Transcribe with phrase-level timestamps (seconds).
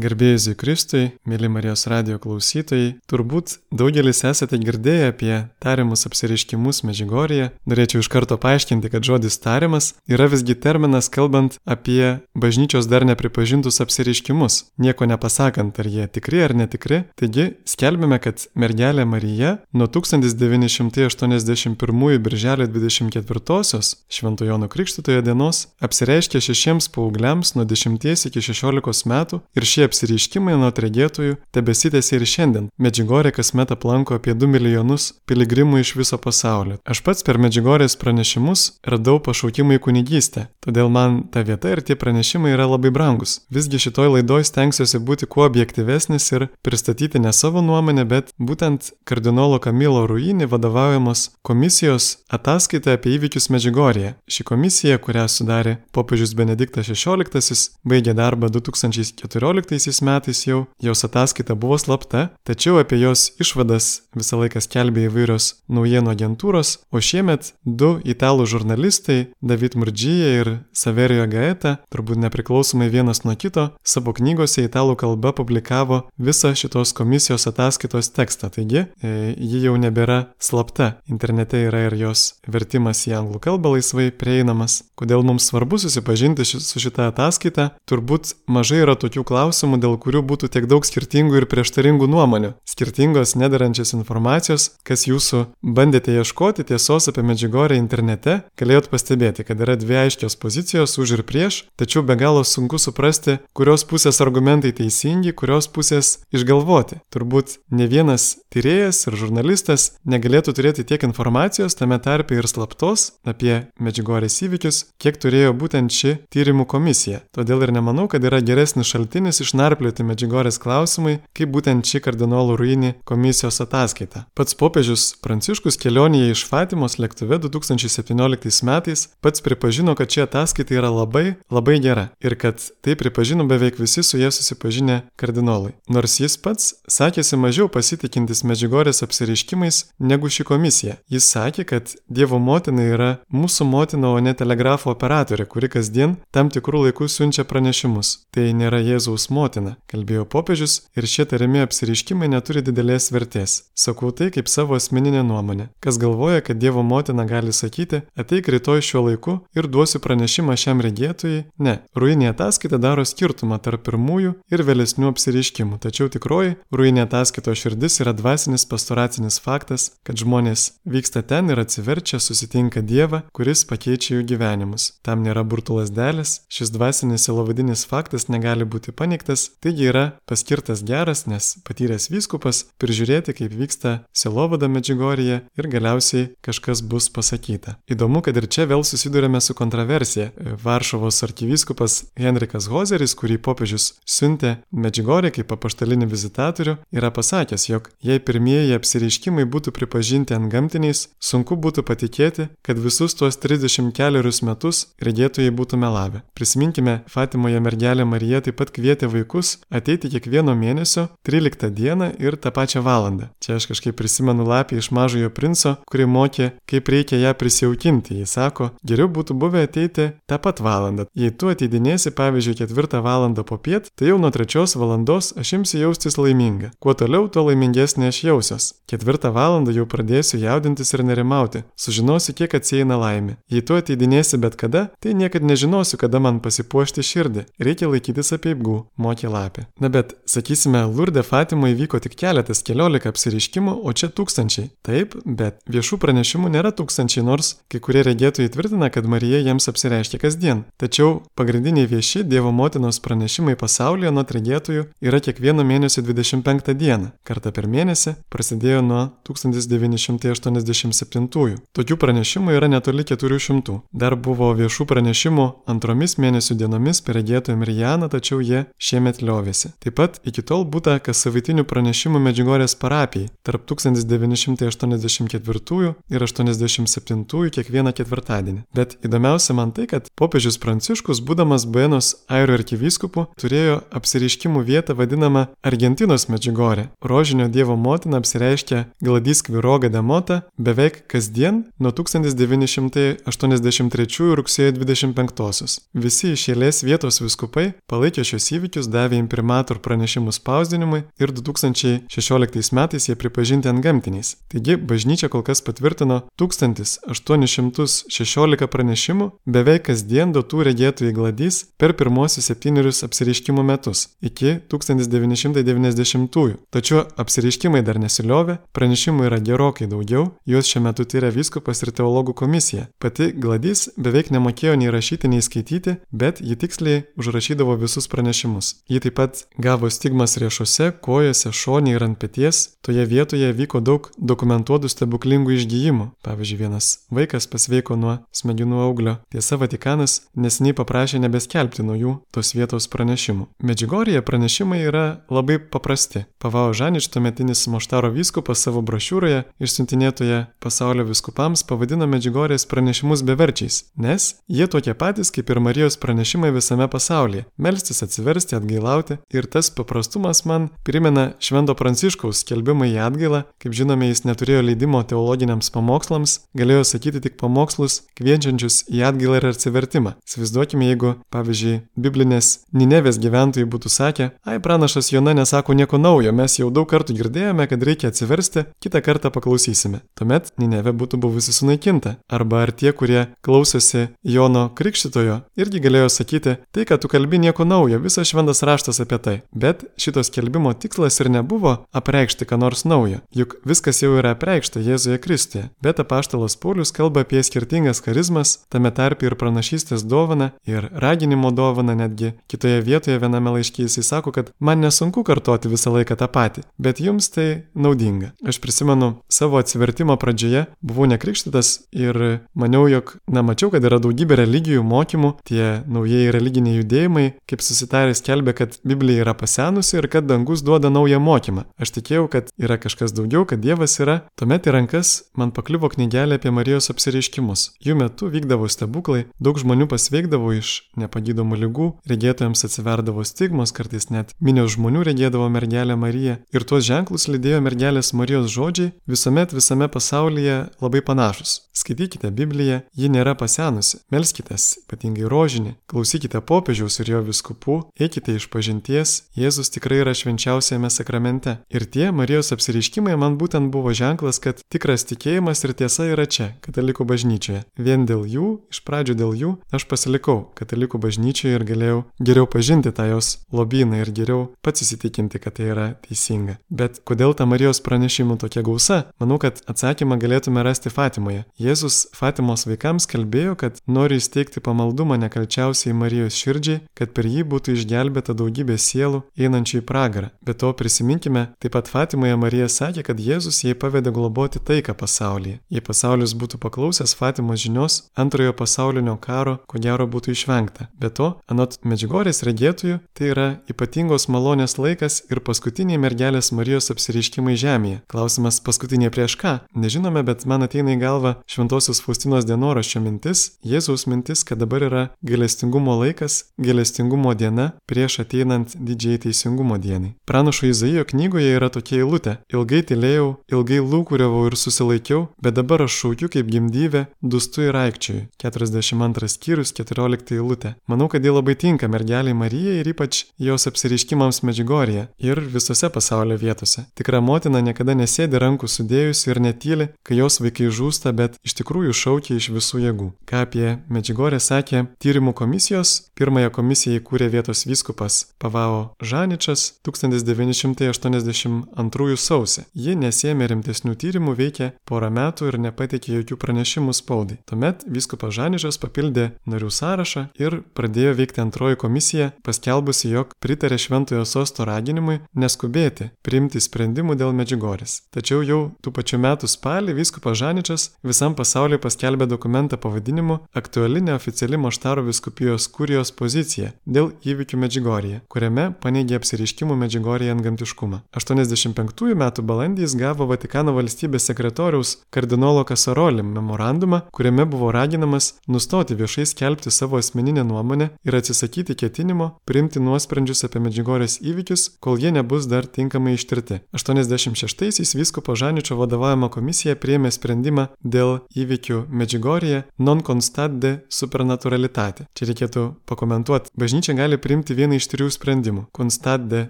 [0.00, 7.50] Garbėjai Kristui, mėly Marijos radio klausytojai, turbūt daugelis esate girdėję apie tariamus apsireiškimus Medžigorėje.
[7.68, 13.80] Norėčiau iš karto paaiškinti, kad žodis tariamas yra visgi terminas kalbant apie bažnyčios dar nepripažintus
[13.84, 17.04] apsireiškimus, nieko nepasakant, ar jie tikri ar netikri.
[17.20, 21.76] Taigi, skelbime, kad mergelė Marija nuo 1981
[22.24, 29.89] birželio 24-osios Šventojono Krikštitojo dienos apsireiškė šešiems paaugliams nuo 10 iki 16 metų ir šie
[29.90, 32.68] apsireiškimai nuo regėtojų tebesitėsi ir šiandien.
[32.80, 36.78] Medžigorė kasmet aplanko apie 2 milijonus piligrimų iš viso pasaulio.
[36.84, 41.96] Aš pats per Medžigorės pranešimus radau pašaukimą į kunigystę, todėl man ta vieta ir tie
[41.98, 43.40] pranešimai yra labai brangus.
[43.52, 49.60] Visgi šitoj laidoj stengsiuosi būti kuo objektyvesnis ir pristatyti ne savo nuomonę, bet būtent kardinolo
[49.62, 54.14] Kamilo Ruinį vadovaujamos komisijos ataskaitą apie įvykius Medžigorėje.
[54.30, 61.78] Ši komisija, kurią sudarė popiežius Benediktas XVI, baigė darbą 2014 metais jau, jos ataskaita buvo
[61.80, 68.46] slapta, tačiau apie jos išvadas visą laiką skelbė įvairios naujienų agentūros, o šiemet du italų
[68.50, 75.32] žurnalistai, David Murdžyje ir Saverijo Gaeta, turbūt nepriklausomai vienas nuo kito, savo knygose italų kalba
[75.36, 81.98] publikavo visą šitos komisijos ataskaitos tekstą, taigi e, ji jau nebėra slapta, internete yra ir
[82.00, 84.80] jos vertimas į anglų kalbą laisvai prieinamas.
[84.98, 87.70] Kodėl mums svarbu susipažinti ši, su šitą ataskaitą?
[87.88, 92.54] Turbūt mažai yra tokių klausimų, klausimų, dėl kurių būtų tiek daug skirtingų ir prieštaringų nuomonių,
[92.64, 99.76] skirtingos nedarančios informacijos, kas jūsų bandėte ieškoti tiesos apie Medžigorę internete, galėjot pastebėti, kad yra
[99.76, 105.32] dvi aiškios pozicijos už ir prieš, tačiau be galo sunku suprasti, kurios pusės argumentai teisingi,
[105.32, 107.00] kurios pusės išgalvoti.
[107.12, 113.68] Turbūt ne vienas tyrėjas ir žurnalistas negalėtų turėti tiek informacijos, tame tarpe ir slaptos, apie
[113.80, 117.22] Medžigorės įvykius, kiek turėjo būtent ši tyrimų komisija.
[117.36, 122.56] Todėl ir nemanau, kad yra geresnis šaltinis iš išnarplioti Medžigorės klausimai, kaip būtent ši kardinolų
[122.60, 124.24] ruinį komisijos ataskaita.
[124.38, 130.92] Pats popiežius Pranciškus kelionėje iš Fatimos lėktuve 2017 metais pats pripažino, kad ši ataskaita yra
[130.94, 135.74] labai, labai gera ir kad tai pripažino beveik visi su jie susipažinę kardinolai.
[135.90, 140.98] Nors jis pats sakėsi mažiau pasitikintis Medžigorės apsireiškimais negu ši komisija.
[141.10, 146.50] Jis sakė, kad Dievo motina yra mūsų motina, o ne telegrafo operatorė, kuri kasdien tam
[146.52, 148.16] tikrų laikų siunčia pranešimus.
[148.34, 153.56] Tai nėra Jėzaus motina motina, kalbėjo popiežius ir šie tariami apsiriškimai neturi didelės vertės.
[153.74, 155.70] Sakau tai kaip savo asmeninę nuomonę.
[155.80, 160.82] Kas galvoja, kad Dievo motina gali sakyti, ateik rytoj šiuo laiku ir duosiu pranešimą šiam
[160.84, 161.78] regėtojui, ne.
[161.96, 168.12] Ruinė ataskaita daro skirtumą tarp pirmųjų ir vėlesnių apsiriškimų, tačiau tikroji ruinė ataskaito širdis yra
[168.16, 174.90] dvasinis pastoracinis faktas, kad žmonės vyksta ten ir atsiverčia, susitinka Dievą, kuris pakeičia jų gyvenimus.
[175.06, 180.82] Tam nėra burtulas dėlis, šis dvasinis silovadinis faktas negali būti paneigtas paskirtas, taigi yra paskirtas
[180.84, 187.76] geras, nes patyręs vyskupas prižiūrėti, kaip vyksta selovada Medžigorija ir galiausiai kažkas bus pasakyta.
[187.88, 190.30] Įdomu, kad ir čia vėl susidurėme su kontroversija.
[190.62, 198.20] Varšuvos arkivyskupas Henrikas Hozeris, kurį popiežius siuntė Medžigorį kaip apaštalinį vizitatorių, yra pasakęs, jog jei
[198.20, 204.86] pirmieji apsireiškimai būtų pripažinti ant gamtiniais, sunku būtų patikėti, kad visus tuos 30 keliarius metus
[205.02, 206.24] regėtojai būtų melavę.
[206.34, 212.36] Prisiminkime, Fatimoje mergelė Marija taip pat kvietė vaikus vaikus ateiti kiekvieno mėnesio 13 dieną ir
[212.36, 213.30] tą pačią valandą.
[213.40, 218.18] Čia aš kažkaip prisimenu lapį iš mažojo princo, kuri mokė, kaip reikia ją prisijaukinti.
[218.20, 221.06] Jis sako, geriau būtų buvę ateiti tą pat valandą.
[221.14, 225.80] Jei tu ateidinėsi, pavyzdžiui, 4 valandą po piet, tai jau nuo 3 valandos aš imsiu
[225.84, 226.72] jaustis laiminga.
[226.80, 228.70] Kuo toliau, tuo laimingesnė aš jausios.
[228.90, 231.64] 4 valandą jau pradėsiu jaudintis ir nerimauti.
[231.76, 233.36] Sužinosiu, kiek atsieina laimė.
[233.50, 237.46] Jei tu ateidinėsi bet kada, tai niekada nežinosiu, kada man pasipuošti širdį.
[237.60, 238.76] Reikia laikytis apieigų
[239.10, 239.62] mokė lapė.
[239.82, 244.66] Na bet, sakysime, Lurde Fatimoje įvyko tik keletas, keliolika apsiriškimų, o čia tūkstančiai.
[244.86, 250.18] Taip, bet viešų pranešimų nėra tūkstančiai, nors kai kurie regėtojai tvirtina, kad Marija jiems apsireiškia
[250.22, 250.58] kasdien.
[250.80, 257.08] Tačiau pagrindiniai vieši Dievo motinos pranešimai pasaulyje nuo regėtojų yra kiekvieno mėnesio 25 dieną.
[257.26, 261.56] Kartą per mėnesį prasidėjo nuo 1987.
[261.76, 263.80] Tokių pranešimų yra netoli 400.
[263.92, 269.72] Dar buvo viešų pranešimų antromis mėnesių dienomis per regėtojų Mirjaną, tačiau jie šiemet liovėsi.
[269.80, 277.90] Taip pat iki tol būta kas savaitinių pranešimų Medžiugorės parapijai tarp 1984 ir 87 kiekvieną
[277.96, 278.60] ketvirtadienį.
[278.76, 285.42] Bet įdomiausia man tai, kad popiežius Pranciškus, būdamas Buenos Airių arkivyskupu, turėjo apsireiškimų vietą vadinamą
[285.66, 286.84] Argentinos Medžiugorė.
[287.02, 295.40] Rožinio Dievo motina apsireiškia Gladys Kviroga Demota beveik kasdien nuo 1983 rugsėjo 25.
[295.40, 295.72] -osios.
[295.94, 303.08] Visi iš eilės vietos viskupai palaikė šios įvykius davė imprimator pranešimų spausdinimui ir 2016 metais
[303.08, 304.28] jie pripažinti ant gamtiniais.
[304.52, 312.98] Taigi bažnyčia kol kas patvirtino 1816 pranešimų beveik kasdien duotų regėtojų gladys per pirmosius septynerius
[313.06, 316.56] apsireiškimų metus iki 1990-ųjų.
[316.74, 322.32] Tačiau apsireiškimai dar nesiliovė, pranešimų yra gerokai daugiau, juos šiuo metu tyria vyskupas ir teologų
[322.42, 322.88] komisija.
[323.02, 328.69] Pati gladys beveik nemokėjo nei rašyti, nei skaityti, bet ji tiksliai užrašydavo visus pranešimus.
[328.90, 332.62] Ji taip pat gavo stigmas riešuose, kojose, šonėje ir ant pėties.
[332.84, 336.06] Toje vietoje vyko daug dokumentuotų stebuklingų išgyjimų.
[336.26, 339.16] Pavyzdžiui, vienas vaikas pasveiko nuo smegenų auglio.
[339.30, 343.48] Tiesa, Vatikanas nesiniai paprašė nebeskelbti naujų tos vietos pranešimų.
[343.62, 346.24] Medžiugorėje pranešimai yra labai paprasti.
[346.40, 354.34] Pavao Žanič, tuometinis Moštaro vyskupas savo brošiūroje išsiuntinėtoje pasaulio viskupams pavadino Medžiugorės pranešimus beverčiais, nes
[354.48, 360.44] jie tokie patys kaip ir Marijos pranešimai visame pasaulyje- melstis, atsiversti, atgailauti ir tas paprastumas
[360.46, 366.84] man primena Švento Pranciškaus skelbimą į atgailą, kaip žinome, jis neturėjo leidimo teologiniams pamokslams, galėjo
[366.92, 370.14] sakyti tik pamokslus kviečiančius į atgailą ir atsivertimą.
[370.26, 376.58] Įsivaizduokime, jeigu, pavyzdžiui, biblinės Ninevės gyventojai būtų sakę, ai pranašas Jona nesako nieko naujo, mes
[376.58, 380.02] jau daug kartų girdėjome, kad reikia atsiversti, kitą kartą paklausysime.
[380.18, 382.16] Tuomet Ninevė būtų buvusi sunaikinta.
[382.30, 387.64] Arba ar tie, kurie klausosi Jono Krikštitojo, irgi galėjo sakyti, tai, kad tu kalbi nieko
[387.64, 389.36] naujo, visas šventas raštas apie tai.
[389.54, 394.82] Bet šitos kelbimo tikslas ir nebuvo apreikšti ką nors naujo, juk viskas jau yra apreikšta
[394.82, 395.68] Jėzuje Kristuje.
[395.82, 401.94] Bet apaštalas Paulius kalba apie skirtingas charizmas, tame tarp ir pranašystės dovana, ir raginimo dovana
[401.94, 402.34] netgi.
[402.50, 407.00] Kitoje vietoje viename laiškyje jisai sako, kad man nesunku kartoti visą laiką tą patį, bet
[407.00, 408.32] jums tai naudinga.
[408.46, 414.40] Aš prisimenu savo atsivertimo pradžioje, buvau nekrikštytas ir maniau, jog, na, mačiau, kad yra daugybė
[414.42, 420.24] religijų mokymų, tie naujieji religiniai judėjimai, kaip susitarė, skelbė, kad Biblija yra pasenusi ir kad
[420.24, 421.64] dangus duoda naują mokymą.
[421.78, 424.24] Aš tikėjau, kad yra kažkas daugiau, kad Dievas yra.
[424.36, 427.76] Tuomet į rankas man pakliuvo knygelė apie Marijos apsireiškimus.
[427.84, 434.32] Jų metu vykdavo stebuklai, daug žmonių pasveikdavo iš nepagydomų lygų, regėtojams atsiverdavo stigmos, kartais net
[434.40, 436.38] minios žmonių regėdavo mergelę Mariją.
[436.54, 441.60] Ir tuos ženklus lydėjo mergelės Marijos žodžiai visuomet visame pasaulyje labai panašus.
[441.76, 444.00] Skaitykite Bibliją, ji nėra pasenusi.
[444.12, 450.90] Melskitės, ypatingai rožinį, klausykite popiežiaus ir jo viskupų, eikite iš pažinties, Jėzus tikrai yra švenčiausiame
[450.92, 451.56] sakramente.
[451.72, 456.52] Ir tie Marijos apsireiškimai man būtent buvo ženklas, kad tikras tikėjimas ir tiesa yra čia,
[456.64, 457.64] katalikų bažnyčioje.
[457.80, 462.92] Vien dėl jų, iš pradžių dėl jų, aš pasilikau katalikų bažnyčioje ir galėjau geriau pažinti
[462.94, 466.58] tą jos lobyną ir geriau pats įsitikinti, kad tai yra teisinga.
[466.70, 469.00] Bet kodėl ta Marijos pranešimų tokia gausa?
[469.22, 471.46] Manau, kad atsakymą galėtume rasti Fatimoje.
[471.60, 477.76] Jėzus Fatimos vaikams kalbėjo, kad nori įsteigti pamaldumą nekalčiausiai Marijos širdžiai, kad per jį būtų
[477.78, 480.30] išgelbėta daugybė sielų einančių į pragarą.
[480.44, 485.60] Be to prisiminkime, taip pat Fatimoje Marija sakė, kad Jėzus jai pavedė globoti taiką pasaulyje.
[485.70, 490.88] Jei pasaulis būtų paklausęs Fatimos žinios, antrojo pasaulinio karo ko gero būtų išvengta.
[491.00, 497.56] Be to, anot Medžiugorės regėtojų, tai yra ypatingos malonės laikas ir paskutiniai mergelės Marijos apsireiškimai
[497.60, 498.02] žemėje.
[498.10, 499.54] Klausimas paskutinė prieš ką?
[499.74, 505.04] Nežinome, bet man ateina į galvą Šventosios Faustinos dienoraščio mintis, Jėzaus mintis, kad dabar yra
[505.26, 510.14] gailestingumo laikas, gailestingumo diena prieš ateinant didžiai teisingumo dienai.
[510.26, 515.92] Pranašo Izaijo knygoje yra tokia eilutė- ilgai tylėjau, ilgai lūkuriavau ir susilaikiau, bet dabar aš
[516.02, 518.26] šaukiu kaip gimdyvė, dustu ir aikčiui.
[518.42, 520.74] 42 skyrius 14 eilutė.
[520.88, 526.36] Manau, kad ji labai tinka mergeliai Marijai ir ypač jos apsiriškimams Medžiugorėje ir visose pasaulio
[526.38, 526.86] vietose.
[526.96, 531.92] Tikra motina niekada nesėdi rankų sudėjusi ir netyli, kai jos vaikai žūsta, bet iš tikrųjų
[531.92, 533.08] šaukia iš visų jėgų.
[533.28, 537.66] Ką apie Medžiugorę sakė tyrimų komisijos, pirmąją komisiją įkūrė vietos
[538.00, 542.62] vyskupas Pavao Žaničas 1982 sausį.
[542.74, 547.36] Ji nesėmė rimtesnių tyrimų, veikė porą metų ir nepateikė jokių pranešimų spaudai.
[547.46, 554.24] Tuomet vyskupas Žaničas papildė narių sąrašą ir pradėjo veikti antroji komisija, paskelbusi, jog pritarė Šventojo
[554.24, 558.02] sosto raginimui neskubėti priimti sprendimų dėl Medžiugorės.
[558.14, 564.56] Tačiau jau tų pačių metų spalį vyskupas Žaničas visam pasauliu paskelbė dokumentą pavadinimu Aktuali neoficiali
[564.56, 571.00] Moštaro viskupijos kurijos pozicija dėl įvykių Medžiugorėje, kuriame paneigė apsiriškimų Medžiugorėje antgamtiškumą.
[571.16, 578.94] 85 metų balandį jis gavo Vatikano valstybės sekretoriaus kardinolo Kasaroli memorandumą, kuriame buvo raginamas nustoti
[578.94, 585.12] viešai skelbti savo asmeninę nuomonę ir atsisakyti ketinimo priimti nuosprendžius apie Medžiugorės įvykius, kol jie
[585.16, 586.60] nebus dar tinkamai ištirti.
[586.76, 595.08] 86-aisiais vyskupo Žaničio vadovaujama komisija priėmė sprendimą dėl įvykių Medžiugorėje non constat de supernaturalitate.
[595.16, 596.52] Čia reikėtų pakomentuoti.
[596.60, 598.62] Bažnyčia gali priimti vien vieną iš trijų sprendimų.
[598.74, 599.48] Constat de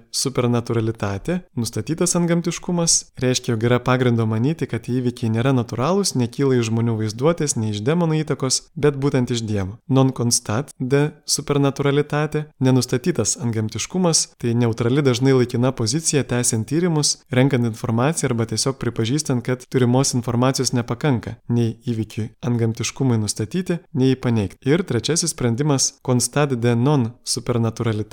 [0.12, 6.98] supernaturalitate, nustatytas antgamtiškumas, reiškia, jog yra pagrindo manyti, kad įvykiai nėra natūralūs, nekyla iš žmonių
[7.00, 9.78] vaizduotės, nei iš demonų įtakos, bet būtent iš Dievo.
[9.88, 18.30] Non constat de supernaturalitate, nenustatytas antgamtiškumas, tai neutrali dažnai laikina pozicija tęsiant tyrimus, renkant informaciją
[18.30, 24.60] arba tiesiog pripažįstant, kad turimos informacijos nepakanka nei įvykiui antgamtiškumui nustatyti, nei paneigti.
[24.68, 28.09] Ir trečiasis sprendimas- constat de non supernaturalitate,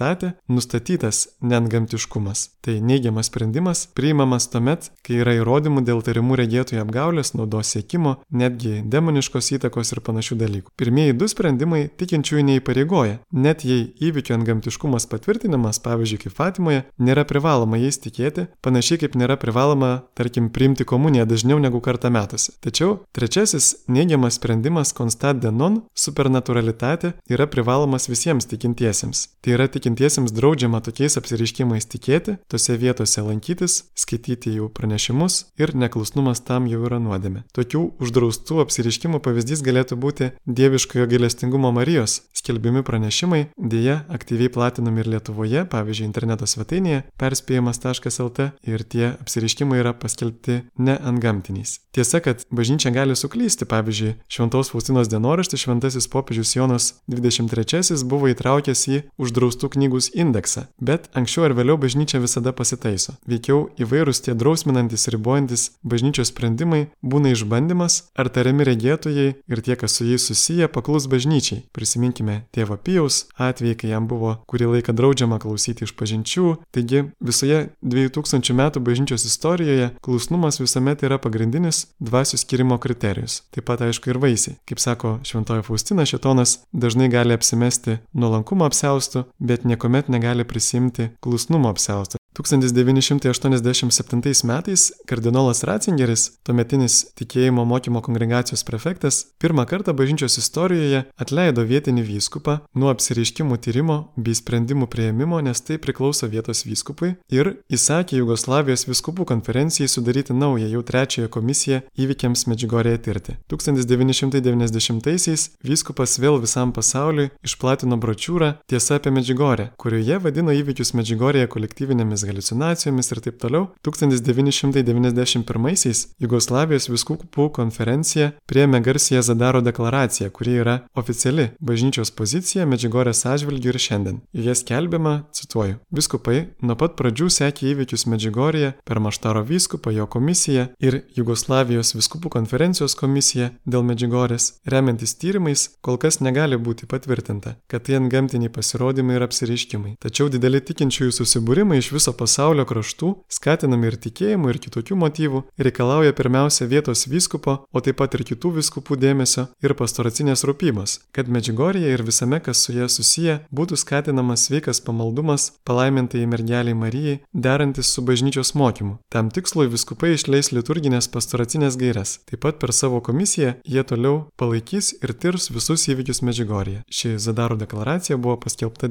[0.48, 2.50] nustatytas neantgamtiškumas.
[2.62, 8.82] Tai neigiamas sprendimas priimamas tuomet, kai yra įrodymų dėl tarimų regėtojų apgaulės, naudos siekimo, netgi
[8.86, 10.74] demoniškos įtakos ir panašių dalykų.
[10.78, 13.20] Pirmieji du sprendimai tikinčiųjų neįpareigoja.
[13.32, 19.40] Net jei įvykio antgamtiškumas patvirtinimas, pavyzdžiui, kaip Fatimoje, nėra privaloma jais tikėti, panašiai kaip nėra
[19.40, 22.54] privaloma, tarkim, priimti komuniją dažniau negu kartą metuose.
[22.62, 29.28] Tačiau trečiasis neigiamas sprendimas constat de non supernaturalitate yra privalomas visiems tikintiesiems.
[29.42, 36.42] Tai yra tikintiesiems draudžiama tokiais apsireiškimais tikėti, tose vietose lankytis, skaityti jų pranešimus ir neklusnumas
[36.42, 37.46] tam jau yra nuodėmė.
[37.56, 45.12] Tokių uždraustų apsireiškimų pavyzdys galėtų būti dieviškojo gailestingumo Marijos skelbimi pranešimai, dėja aktyviai platinami ir
[45.16, 51.80] Lietuvoje, pavyzdžiui, interneto svetainėje perspėjimas.lt ir tie apsireiškimai yra paskelbti ne ant gamtiniais.
[51.96, 58.84] Tiesa, kad bažnyčia gali suklysti, pavyzdžiui, Šventos Faustinos dienoraštis Šventasis popiežius Jonas 23 buvo įtraukęs
[58.94, 63.16] į uždraustų knygos indeksą, bet anksčiau ar vėliau bažnyčia visada pasitaiso.
[63.30, 69.76] Veikiau įvairūs tie drausminantis ir ribojantis bažnyčios sprendimai būna išbandymas, ar tariami regėtojai ir tie,
[69.80, 71.64] kas su jais susiję, paklus bažnyčiai.
[71.76, 76.58] Prisiminkime tėvo Pijaus atvejį, kai jam buvo kurį laiką draudžiama klausyti iš pažinčių.
[76.76, 83.42] Taigi visoje 2000 metų bažnyčios istorijoje klusnumas visuomet yra pagrindinis dvasių skirimo kriterijus.
[83.54, 84.58] Taip pat aišku ir vaisiai.
[84.70, 91.74] Kaip sako Šventoji Faustina, šitonas dažnai gali apsimesti nuolankumo apseustų, bet niekuomet negali prisimti klusnumo
[91.74, 92.18] apseustą.
[92.44, 102.04] 1987 metais kardinolas Ratzingeris, tuometinis tikėjimo mokymo kongregacijos prefektas, pirmą kartą bažnyčios istorijoje atleido vietinį
[102.06, 108.86] vyskupą nuo apsireiškimų tyrimo bei sprendimų prieimimo, nes tai priklauso vietos vyskupui, ir įsakė Jugoslavijos
[108.90, 113.32] vyskupų konferencijai sudaryti naują jau trečiąją komisiją įvykiams Medžigorėje tirti.
[113.50, 122.22] 1990-aisiais vyskupas vėl visam pasauliui išplatino bročiūrą Tiesa apie Medžigorę, kurioje vadino įvykius Medžigorėje kolektyvinėmis
[122.28, 131.46] halucinacijomis ir taip toliau, 1991-aisiais Jugoslavijos viskupų konferencija priėmė garsiją Zadaro deklaraciją, kuri yra oficiali
[131.60, 134.18] bažnyčios pozicija Medžiugorės atžvilgių ir šiandien.
[134.34, 140.64] Joje skelbiama, cituoju, viskupai nuo pat pradžių sekė įvykius Medžiugorėje per Maštaro vyskupą, jo komisiją
[140.84, 147.88] ir Jugoslavijos viskupų konferencijos komisiją dėl Medžiugorės, remiantis tyrimais, kol kas negali būti patvirtinta, kad
[147.88, 149.96] tai antgamtiniai pasirodymai ir apsireiškimai.
[150.02, 156.14] Tačiau dideli tikinčiųjų susibūrimai iš viso pasaulio kraštų, skatinami ir tikėjimų, ir kitokių motyvų, reikalauja
[156.14, 161.94] pirmiausia vietos vyskupo, o taip pat ir kitų vyskupų dėmesio ir pastoracinės rūpybos, kad Medžiugorėje
[161.94, 168.04] ir visame, kas su jie susiję, būtų skatinamas sveikas pamaldumas palaimintai mergeliai Marijai, derantis su
[168.06, 168.98] bažnyčios mokymu.
[169.10, 172.20] Tam tikslui viskupai išleis liturginės pastoracinės gairias.
[172.28, 176.84] Taip pat per savo komisiją jie toliau palaikys ir tirs visus įvykius Medžiugorėje.
[176.92, 178.90] Ši Zadaro deklaracija buvo paskelbta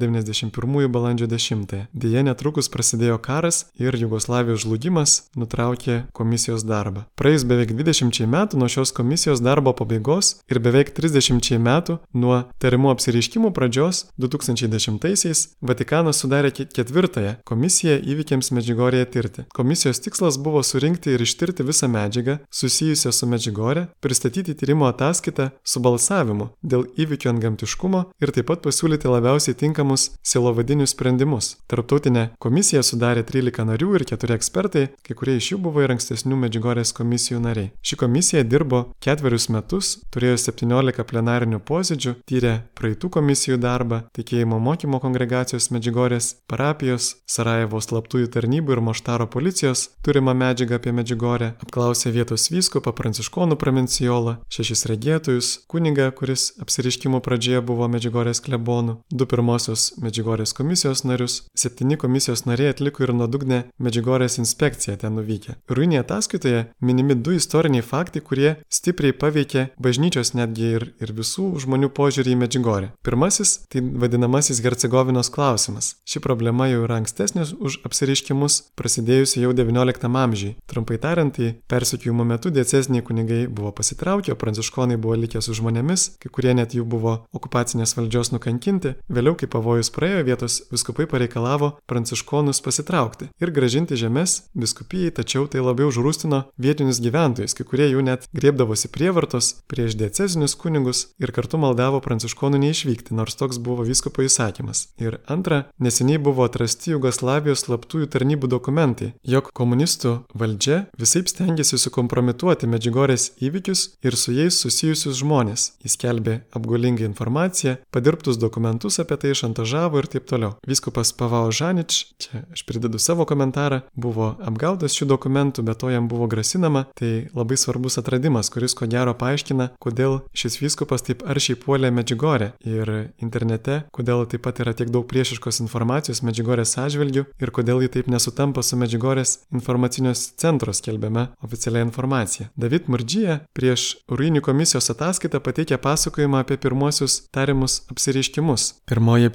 [0.50, 1.86] 91 balandžio 10.
[1.92, 7.06] Deja, netrukus prasidėjo karas ir Jugoslavijos žlugimas nutraukė komisijos darbą.
[7.18, 12.92] Praėjus beveik 20 metų nuo šios komisijos darbo pabaigos ir beveik 30 metų nuo tarimų
[12.94, 19.46] apsireiškimų pradžios 2010-aisiais Vatikanas sudarė ketvirtąją komisiją įvykiams Medžigorėje tirti.
[19.54, 25.82] Komisijos tikslas buvo surinkti ir ištirti visą medžiagą susijusią su Medžigorė, pristatyti tyrimo ataskaitą su
[25.82, 31.54] balsavimu dėl įvykių antgamtiškumo ir taip pat pasiūlyti labiausiai tinkamus silovadinius sprendimus.
[31.70, 35.92] Tarptautinė komisija sudarė sudarė 13 narių ir 4 ekspertai, kai kurie iš jų buvo ir
[35.94, 37.72] ankstesnių Medžiugorės komisijų nariai.
[37.82, 45.00] Ši komisija dirbo ketverius metus, turėjo 17 plenarinių posėdžių, tyrė praeitų komisijų darbą, tikėjimo mokymo
[45.00, 52.48] kongregacijos Medžiugorės, parapijos, Sarajevo slaptųjų tarnybų ir Moštaro policijos turimą medžiagą apie Medžiugorę, apklausė vietos
[52.50, 60.15] vyskupą Pranciškonų provincijolą, šešis regėtojus, kunigą, kuris apsiriškimo pradžioje buvo Medžiugorės klebonų, du pirmosios Medžiugorės
[60.56, 65.56] komisijos narius, septyni komisijos nariai atliko ir nuodugnę Medžiugorės inspekciją ten nuvykę.
[65.68, 71.90] Ruinėje ataskaitoje minimi du istoriniai faktai, kurie stipriai paveikė bažnyčios netgi ir, ir visų žmonių
[71.90, 72.92] požiūrį į Medžiugorę.
[73.02, 75.96] Pirmasis- tai vadinamasis Hercegovinos klausimas.
[76.06, 80.56] Ši problema jau yra ankstesnė už apsireiškimus, prasidėjusi jau XIX amžiai.
[80.66, 86.18] Trumpai tariant, tai persekiojimo metu diecesniai kunigai buvo pasitraukę, o pranciškonai buvo likę su žmonėmis,
[86.22, 88.94] kai kurie net jų buvo okupacinės valdžios nukankinti.
[89.10, 95.64] Vėliau, kai pavojus praėjo, vietos viskupai pareikalavo pranciškonus pasitraukti ir gražinti žemės viskupijai, tačiau tai
[95.64, 101.60] labiau žrūstino vietinius gyventojus, kai kurie jų net griebdavosi prievartos prieš diecezinius kunigus ir kartu
[101.60, 104.86] maldavo pranciškonų neišvykti, nors toks buvo vyskupo įsakymas.
[105.02, 112.68] Ir antra, neseniai buvo atrasti Jugoslavijos slaptųjų tarnybų dokumentai, jog komunistų valdžia visai stengiasi sukompromituoti
[112.70, 115.66] Medžiugorės įvykius ir su jais susijusius žmonės.
[115.84, 120.54] Jis kelbė apgulingą informaciją, padirbtus dokumentus apie tai šantažavo ir taip toliau.
[120.66, 126.08] Vyskupas Pavao Žanič, čia aš pridedu savo komentarą, buvo apgautas šių dokumentų, bet to jam
[126.10, 131.58] buvo grasinama, tai labai svarbus atradimas, kuris ko gero paaiškina, kodėl šis vyskupas taip aršiai
[131.60, 137.54] puolė Medžiugorę ir internete, kodėl taip pat yra tiek daug priešiškos informacijos Medžiugorės atžvilgių ir
[137.54, 142.50] kodėl ji taip nesutampa su Medžiugorės informacinios centro skelbiama oficialia informacija.
[142.56, 148.68] David Murdžyje prieš Ruinių komisijos ataskaitą pateikė pasakojimą apie pirmosius tariamus apsireiškimus.
[148.88, 149.30] Pirmoji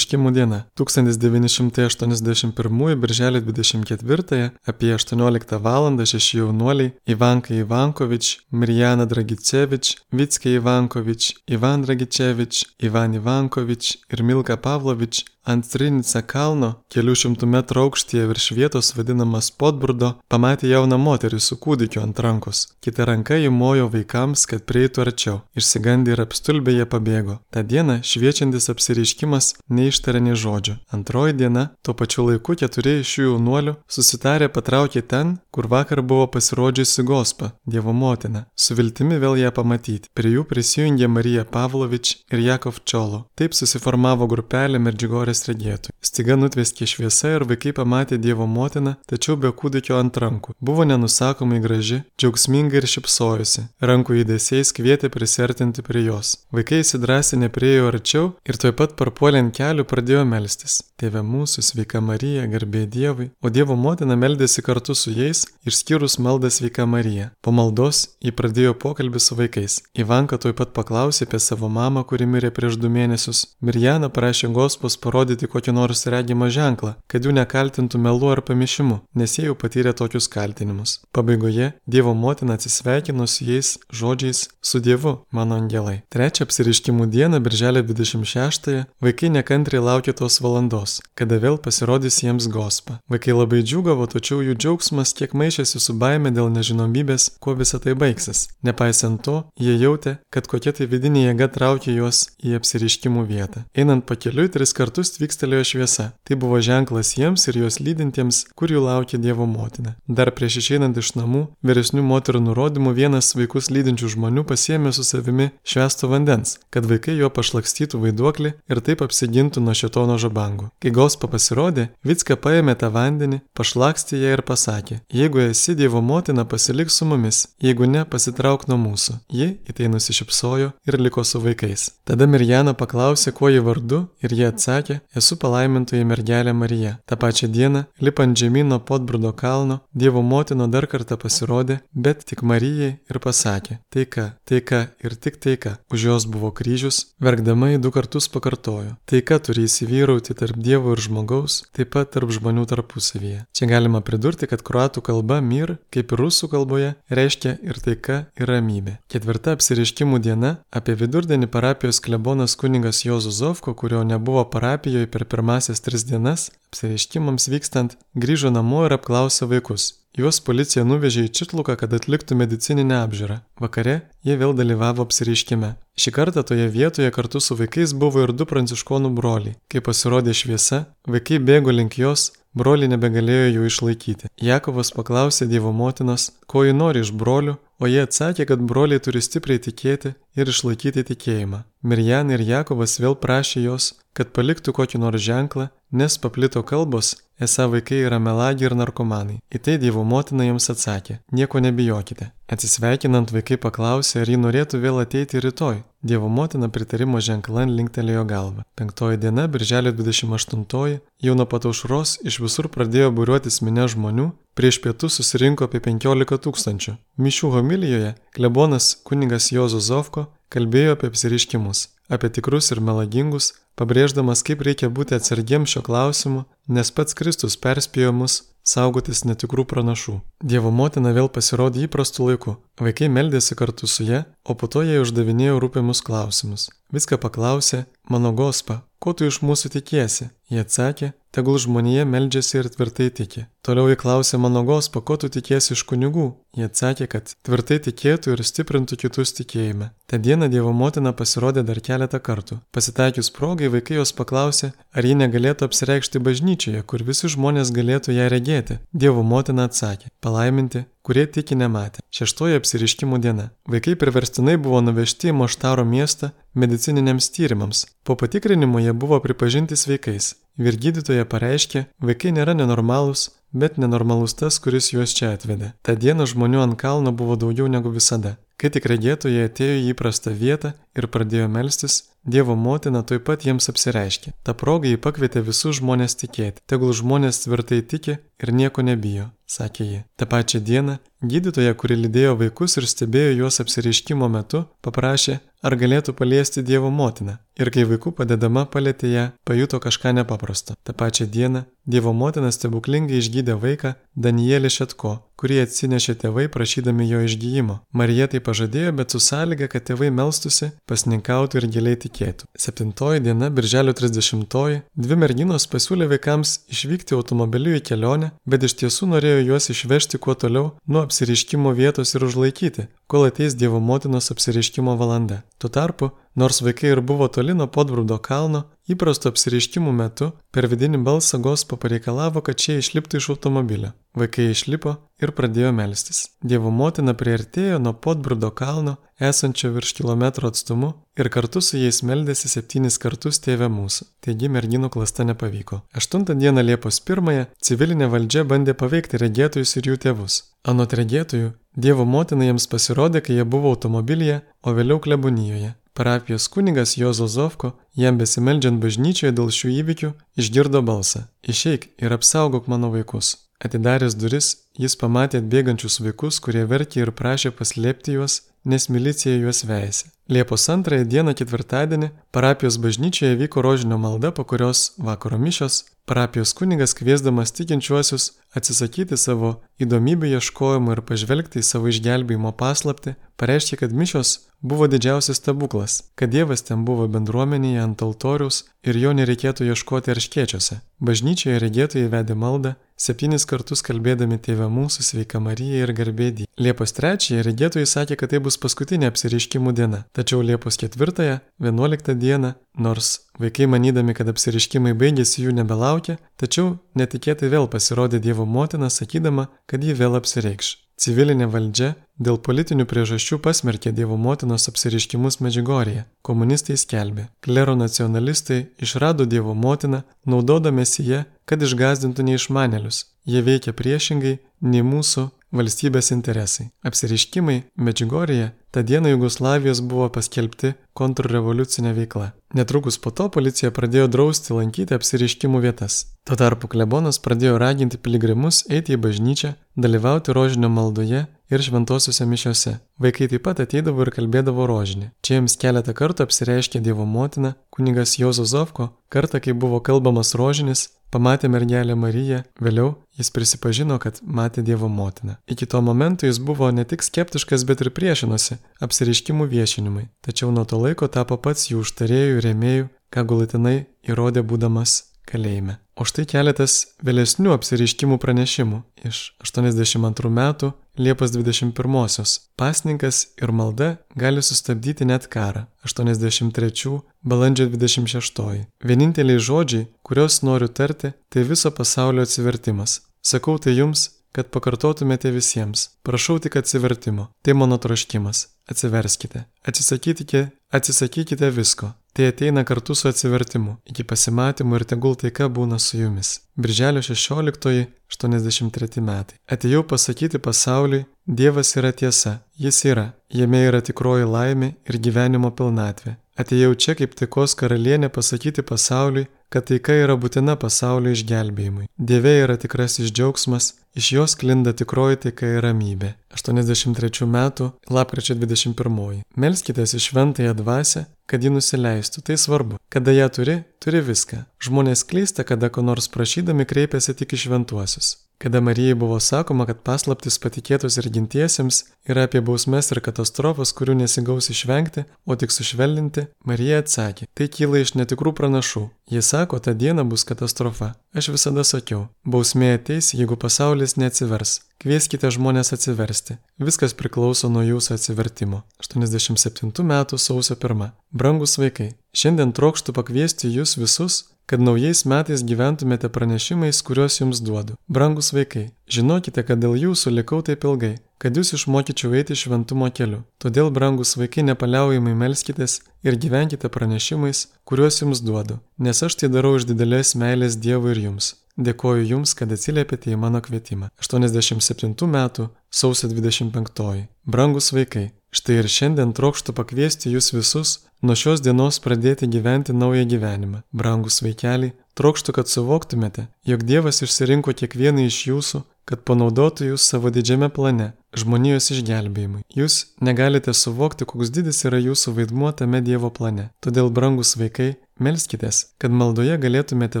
[0.26, 5.86] apsireiškimų diena- 1981 birželio 24 apie 18 val.
[5.86, 15.24] šeši jaunuoliai Ivanka Ivankovič, Mirjana Dragicevič, Vitskė Ivankovič, Ivan Dragicevič, Ivan Ivankovič ir Milka Pavlovič
[15.46, 21.58] ant Trinica kalno, kelių šimtų metrų aukštyje virš vietos vadinamas Podburdo, pamatė jauną moterį su
[21.62, 22.66] kūdikiu ant rankos.
[22.84, 25.36] Kita ranka įmojo vaikams, kad prieitų arčiau.
[25.56, 27.38] Išsigandė ir apstulbė jie pabėgo.
[27.54, 30.76] Ta diena šviečiantis apsireiškimas neištarė nei žodžio.
[30.92, 36.26] Antroji diena, tuo pačiu laiku keturi iš šių jaunuolių susitarė patraukė ten, kur vakar buvo
[36.34, 40.10] pasirodžiusi Gospa, Dievo motina, su viltimi vėl ją pamatyti.
[40.16, 43.24] Prie jų prisijungė Marija Pavlovič ir Jakov Čiolo.
[43.38, 45.94] Taip susiformavo grupelė Merdžigorės saulės regėtojų.
[46.00, 50.54] Stiga nutveskė šviesa ir vaikai pamatė Dievo motiną, tačiau be kūdikio ant rankų.
[50.60, 53.68] Buvo nenusakomai graži, džiaugsminga ir šipsojusi.
[53.80, 56.46] Rankų įdėsiais kvietė prisertinti prie jos.
[56.52, 60.82] Vaikai įsidrasinę priejo arčiau ir tuoj pat parpuolė ant kelių pradėjo melstis.
[60.96, 66.48] Tėve mūsų, sveika Marija, garbė Dievui, o Dievo motina meldėsi kartu su jais, išskyrus maldą
[66.48, 67.32] sveika Marija.
[67.44, 69.82] Po maldos jį pradėjo pokalbį su vaikais.
[69.92, 73.42] Ivanka tuoj pat paklausė apie savo mamą, kuri mirė prieš du mėnesius.
[73.60, 79.00] Mirjana prašė Gospos parodyti parodyti kokį nors regimą ženklą, kad jų nekaltintų melu ar pamišimu,
[79.18, 81.00] nes jie jau patyrė tokius kaltinimus.
[81.12, 86.02] Pabaigoje Dievo motina atsisveikino su jais žodžiais su Dievu, mano angelai.
[86.14, 93.00] Trečią apsiriškimų dieną, birželio 26-ąją, vaikai nekantriai laukė tos valandos, kada vėl pasirodys jiems gospa.
[93.10, 97.96] Vaikai labai džiugavo, tačiau jų džiaugsmas kiek maišėsi su baime dėl nežinomybės, kuo visa tai
[97.98, 98.46] baigsis.
[98.62, 103.66] Nepaisant to, jie jautė, kad kokia tai vidinė jėga traukė juos į apsiriškimų vietą.
[103.74, 106.10] Einant pakeliui tris kartus tvykstelėjo šviesa.
[106.26, 109.96] Tai buvo ženklas jiems ir juos lydintiems, kur jų laukia Dievo motina.
[110.06, 115.50] Dar prieš išeinant iš namų, vyresnių moterų nurodymų vienas vaikus lydinčių žmonių pasiemė su savimi
[115.66, 120.70] švesto vandens, kad vaikai jo pašlakstytų vaiduoklį ir taip apsigintų nuo šitono žabangų.
[120.82, 126.44] Kai Gospa pasirodė, Vitska paėmė tą vandenį, pašlakstė ją ir pasakė, jeigu esi Dievo motina,
[126.44, 129.18] pasilik su mumis, jeigu ne, pasitrauk nuo mūsų.
[129.32, 131.90] Ji į tai nusišypsojo ir liko su vaikais.
[132.06, 136.96] Tada Mirjana paklausė, kuo ji vardu ir jie atsakė, esu palaimintoji mergelė Marija.
[137.06, 142.98] Ta pačia diena, lipant žemyno Podbrudo kalno, Dievo motina dar kartą pasirodė, bet tik Marijai
[143.10, 145.78] ir pasakė- taika, taika ir tik taika.
[145.90, 150.98] Už jos buvo kryžius, verkdama į du kartus pakartojo- taika turi įsivyrauti tarp Dievo ir
[150.98, 153.46] žmogaus, taip pat tarp žmonių tarpusavyje.
[153.52, 158.46] Čia galima pridurti, kad kruatų kalba mir, kaip ir rusų kalboje, reiškia ir taika, ir
[158.46, 158.98] ramybė.
[159.08, 164.44] Ketvirta apsiriškimų diena apie vidurdienį parapijos klebonas kuningas Jozuzovko, kurio nebuvo
[164.86, 169.94] parapijoje, per pirmasias tris dienas, apsireiškimams vykstant, grįžo namo ir apklausė vaikus.
[170.16, 173.40] Juos policija nuvežė į Čitluką, kad atliktų medicininę apžiūrą.
[173.60, 175.74] Vakare jie vėl dalyvavo apsireiškime.
[175.98, 179.56] Šį kartą toje vietoje kartu su vaikais buvo ir du pranciškonų broliai.
[179.68, 184.30] Kai pasirodė šviesa, vaikai bėgo link jos, broliai nebegalėjo jų išlaikyti.
[184.40, 189.20] Jakovas paklausė Dievo motinos, ko ji nori iš brolių, o jie atsakė, kad broliai turi
[189.20, 191.64] stipriai tikėti ir išlaikyti tikėjimą.
[191.86, 197.66] Mirjan ir Jakovas vėl prašė jos, kad paliktų kokį nors ženklą, nes paplito kalbos, esą
[197.72, 199.36] vaikai yra melagiai ir narkomanai.
[199.52, 202.32] Į tai Dievo motina jiems atsakė- nieko nebijokite.
[202.48, 205.82] Atsisveikinant vaikai paklausė, ar ji norėtų vėl ateiti rytoj.
[206.02, 208.64] Dievo motina pritarimo ženklan linktelėjo galvą.
[208.76, 214.80] Penktoji diena, birželio 28, jau nuo pat aušros iš visur pradėjo būriuotis minė žmonių, prieš
[214.80, 216.96] pietų susirinko apie 15 tūkstančių.
[217.18, 224.64] Mišių homilijoje klebonas kuningas Jozo Zovko kalbėjo apie apsiriškimus, apie tikrus ir melagingus, pabrėždamas, kaip
[224.66, 230.20] reikia būti atsargiems šio klausimu, nes pats Kristus perspėjo mus saugotis netikrų pranašų.
[230.42, 232.56] Dievo motina vėl pasirodė įprastu laiku.
[232.82, 236.68] Vaikai meldėsi kartu su ją, o po to jie uždavinėjo rūpimus klausimus.
[236.94, 240.30] Viską paklausė, mano gospa, ko tu iš mūsų tikiesi?
[240.50, 243.44] Jie atsakė, tegul žmonėje meldžiasi ir tvirtai tiki.
[243.66, 246.26] Toliau jie klausė mano gospa, ko tu tikiesi iš kunigų?
[246.56, 249.90] Jie atsakė, kad tvirtai tikėtų ir stiprintų kitus tikėjime.
[250.08, 252.60] Ta diena Dievo motina pasirodė dar keletą kartų.
[252.72, 258.30] Pasitaikius progai, vaikai jos paklausė, ar ji negalėtų apsireikšti bažnyčioje, kur visi žmonės galėtų ją
[258.32, 258.78] regėti.
[258.94, 262.06] Dievo motina atsakė, palaiminti, kurie tiki nematė.
[262.14, 263.50] Šeštoji apsiriškimų diena.
[263.68, 267.84] Vaikai priverstinai buvo nuvežti į Moštaro miestą medicininiams tyrimams.
[268.06, 270.36] Po patikrinimo jie buvo pripažinti sveikais.
[270.56, 275.74] Ir gydytoja pareiškė, vaikai nėra nenormalūs, bet nenormalus tas, kuris juos čia atvedė.
[275.84, 278.36] Ta diena žmonių ant kalno buvo daugiau negu visada.
[278.56, 283.70] Kai tik regėtojai atėjo į įprastą vietą ir pradėjo melstis, Dievo motina tuoj pat jiems
[283.70, 284.32] apsireiškė.
[284.42, 286.64] Ta proga jį pakvietė visus žmonės tikėti.
[286.66, 290.00] Tegul žmonės tvirtai tiki ir nieko nebijo, sakė ji.
[290.18, 296.14] Ta pačia diena gydytoja, kuri lydėjo vaikus ir stebėjo juos apsireiškimo metu, paprašė, ar galėtų
[296.18, 297.38] paliesti Dievo motiną.
[297.56, 300.74] Ir kai vaikų padedama palėtė ją, pajuto kažką nepaprasto.
[300.84, 307.22] Ta pačia diena Dievo motina stebuklingai išgydė vaiką Danielį Šetko, kurį atsinešė tėvai prašydami jo
[307.26, 307.78] išgyjimo.
[307.96, 312.48] Marija tai pažadėjo, bet su sąlyga, kad tėvai melstusi, pasninkautų ir giliai tikėtų.
[312.58, 319.10] Septintoji diena, birželio 30-oji, dvi merginos pasiūlė vaikams išvykti automobiliu į kelionę, bet iš tiesų
[319.14, 324.96] norėjo juos išvežti kuo toliau nuo apsiriškimo vietos ir užlaikyti, kol ateis Dievo motinos apsiriškimo
[325.00, 325.42] valanda.
[325.58, 331.00] Tuo tarpu, nors vaikai ir buvo toli nuo podbrūdo kalno, įprasto apsiriškimų metu per vidinį
[331.06, 333.92] balsą gospo pareikalavo, kad šie išliptų iš automobilio.
[334.16, 336.22] Vaikai išlipo ir pradėjo melstis.
[336.40, 342.48] Dievo motina priartėjo nuo podbrūdo kalno, esančio virš kilometro atstumu, ir kartu su jais meldėsi
[342.52, 344.08] septynis kartus tėvę mūsų.
[344.24, 345.82] Taigi merginų klasta nepavyko.
[345.96, 350.42] Aštuntą dieną Liepos pirmąją civilinė valdžia bandė paveikti regėtojus ir jų tėvus.
[350.64, 355.74] Anot regėtojų, Dievo motina jiems pasirodė, kai jie buvo automobilyje, o vėliau klebonijoje.
[355.96, 360.10] Parapijos kunigas Jozo Zovko, jam besimeldžiant bažnyčioje dėl šių įvykių,
[360.42, 363.36] išgirdo balsą- Išeik ir apsaugok mano vaikus.
[363.64, 369.64] Atidaręs duris, jis pamatė atbėgančius vaikus, kurie verkė ir prašė paslėpti juos, nes milicija juos
[369.64, 370.12] veisė.
[370.26, 376.94] Liepos antrąją dieną ketvirtadienį parapijos bažnyčioje vyko rožinio malda, po kurios vakaro mišios parapijos kunigas
[376.98, 379.50] kviesdamas tikinčiuosius atsisakyti savo
[379.82, 386.30] įdomybių ieškojimų ir pažvelgti į savo išgelbėjimo paslapti, pareiškė, kad mišios buvo didžiausias stebuklas, kad
[386.32, 390.80] Dievas ten buvo bendruomenėje ant altoriaus ir jo nereikėtų ieškoti arškiečiuose.
[391.02, 396.46] Bažnyčioje regėtojai vedė maldą, septynis kartus kalbėdami Tėvę mūsų sveika Marija ir garbėdį.
[396.56, 402.54] Liepos 3 regėtojai sakė, kad tai bus paskutinė apsiriškimų diena, tačiau Liepos 4, 11 dieną,
[402.80, 403.10] nors
[403.42, 409.84] vaikai manydami, kad apsiriškimai baigėsi jų nebelaukia, tačiau netikėtai vėl pasirodė Dievo motina sakydama, kad
[409.84, 410.76] ji vėl apsireikš.
[410.96, 416.06] Civilinė valdžia dėl politinių priežasčių pasmerkė Dievo motinos apsiriškimus Medžigorėje.
[416.24, 423.04] Komunistai skelbė, klero nacionalistai išrado Dievo motiną, naudodamėsi ją, kad išgazdintų neišmanelius.
[423.28, 426.70] Jie veikia priešingai nei mūsų valstybės interesai.
[426.86, 432.32] Apsiriškimai Medžigorėje tą dieną Jugoslavijos buvo paskelbti kontrrevoliucinė veikla.
[432.56, 436.02] Netrukus po to policija pradėjo drausti lankyti apsiriškimų vietas.
[436.26, 442.74] Tuo tarpu klebonas pradėjo raginti piligrimus eiti į bažnyčią, dalyvauti rožinio maldoje ir šventosiuose mišiuose.
[443.02, 445.10] Vaikai taip pat ateidavo ir kalbėdavo rožinį.
[445.22, 450.88] Čia jiems keletą kartų apsireiškė Dievo motina, kunigas Jozo Zovko, kartą, kai buvo kalbamas rožinis,
[451.06, 455.36] Pamatė mergelę Mariją, vėliau jis prisipažino, kad matė Dievo motiną.
[455.46, 460.66] Iki to momento jis buvo ne tik skeptiškas, bet ir priešinosi apsireiškimų viešinimui, tačiau nuo
[460.66, 463.76] to laiko tapo pats jų užtarėjų ir rėmėjų, ką galutinai
[464.10, 465.78] įrodė būdamas kalėjime.
[465.96, 466.74] O štai keletas
[467.06, 472.40] vėlesnių apsireiškimų pranešimų iš 82 metų Liepos 21-osios.
[472.56, 475.66] Pasninkas ir malda gali sustabdyti net karą.
[475.84, 478.64] 83 balandžio 26.
[478.80, 483.02] Vieninteliai žodžiai, kuriuos noriu tarti, tai viso pasaulio atsivertimas.
[483.20, 485.90] Sakau tai jums, kad pakartotumėte visiems.
[486.06, 487.28] Prašau tik atsivertimo.
[487.44, 488.46] Tai mano troškimas.
[488.70, 489.44] Atsiverskite.
[489.68, 491.92] Atsisakykite, atsisakykite visko.
[492.16, 493.74] Tai ateina kartu su atsivertimu.
[493.92, 496.30] Iki pasimatymų ir tegul taika būna su jumis.
[496.56, 499.36] Birželio 16-83 metai.
[499.52, 502.38] Atėjau pasakyti pasauliui, Dievas yra tiesa.
[502.56, 503.12] Jis yra.
[503.28, 506.16] Jame yra tikroji laimė ir gyvenimo pilnatvė.
[506.40, 511.88] Atėjau čia kaip taikos karalienė pasakyti pasauliui, kad taika yra būtina pasaulio išgelbėjimui.
[511.96, 516.14] Dieve yra tikrasis džiaugsmas, iš jos klinda tikroji taika ir ramybė.
[516.36, 519.22] 83 metų, lapkričio 21.
[519.36, 522.22] Melskitės į šventąją dvasę, kad ji nusileistų.
[522.26, 522.80] Tai svarbu.
[522.92, 524.44] Kada ją turi, turi viską.
[524.62, 528.16] Žmonės klysta, kada ko nors prašydami kreipiasi tik į šventuosius.
[528.38, 533.94] Kada Marijai buvo sakoma, kad paslaptis patikėtos ir gintiesiems yra apie bausmes ir katastrofas, kurių
[534.02, 538.84] nesigaus išvengti, o tik sušvelninti, Marija atsakė, tai kyla iš netikrų pranašų.
[539.08, 540.92] Jie sako, ta diena bus katastrofa.
[541.16, 544.58] Aš visada sakiau, bausmė ateis, jeigu pasaulis neatsivers.
[544.84, 546.36] Kvieskite žmonės atsiversti.
[546.60, 548.66] Viskas priklauso nuo jūsų atsivertimo.
[548.84, 550.90] 87 metų sausio 1.
[551.08, 557.74] Brangus vaikai, šiandien trokštų pakviesti jūs visus kad naujais metais gyventumėte pranešimais, kuriuos jums duodu.
[557.88, 563.24] Brangus vaikai, žinokite, kad dėl jūsų likau taip ilgai, kad jūs išmokyčiau eiti šventumo keliu.
[563.42, 569.56] Todėl, brangus vaikai, nepaliaujamai melskitės ir gyvenkite pranešimais, kuriuos jums duodu, nes aš tai darau
[569.58, 571.34] iš didelės meilės Dievui ir jums.
[571.56, 573.88] Dėkoju Jums, kad atsiliepėte į mano kvietimą.
[574.04, 577.06] 87 metų sausio 25.
[577.24, 583.04] Brangus vaikai, štai ir šiandien trokštų pakviesti Jūs visus nuo šios dienos pradėti gyventi naują
[583.08, 583.62] gyvenimą.
[583.72, 590.10] Brangus vaikeliai, trokštų, kad suvoktumėte, jog Dievas išsirinko kiekvieną iš jūsų, kad panaudotų jūs savo
[590.14, 592.44] didžiame plane- žmonijos išgelbėjimui.
[592.54, 596.50] Jūs negalite suvokti, koks didis yra jūsų vaidmuo tame Dievo plane.
[596.62, 600.00] Todėl, brangus vaikai, melskitės, kad maldoje galėtumėte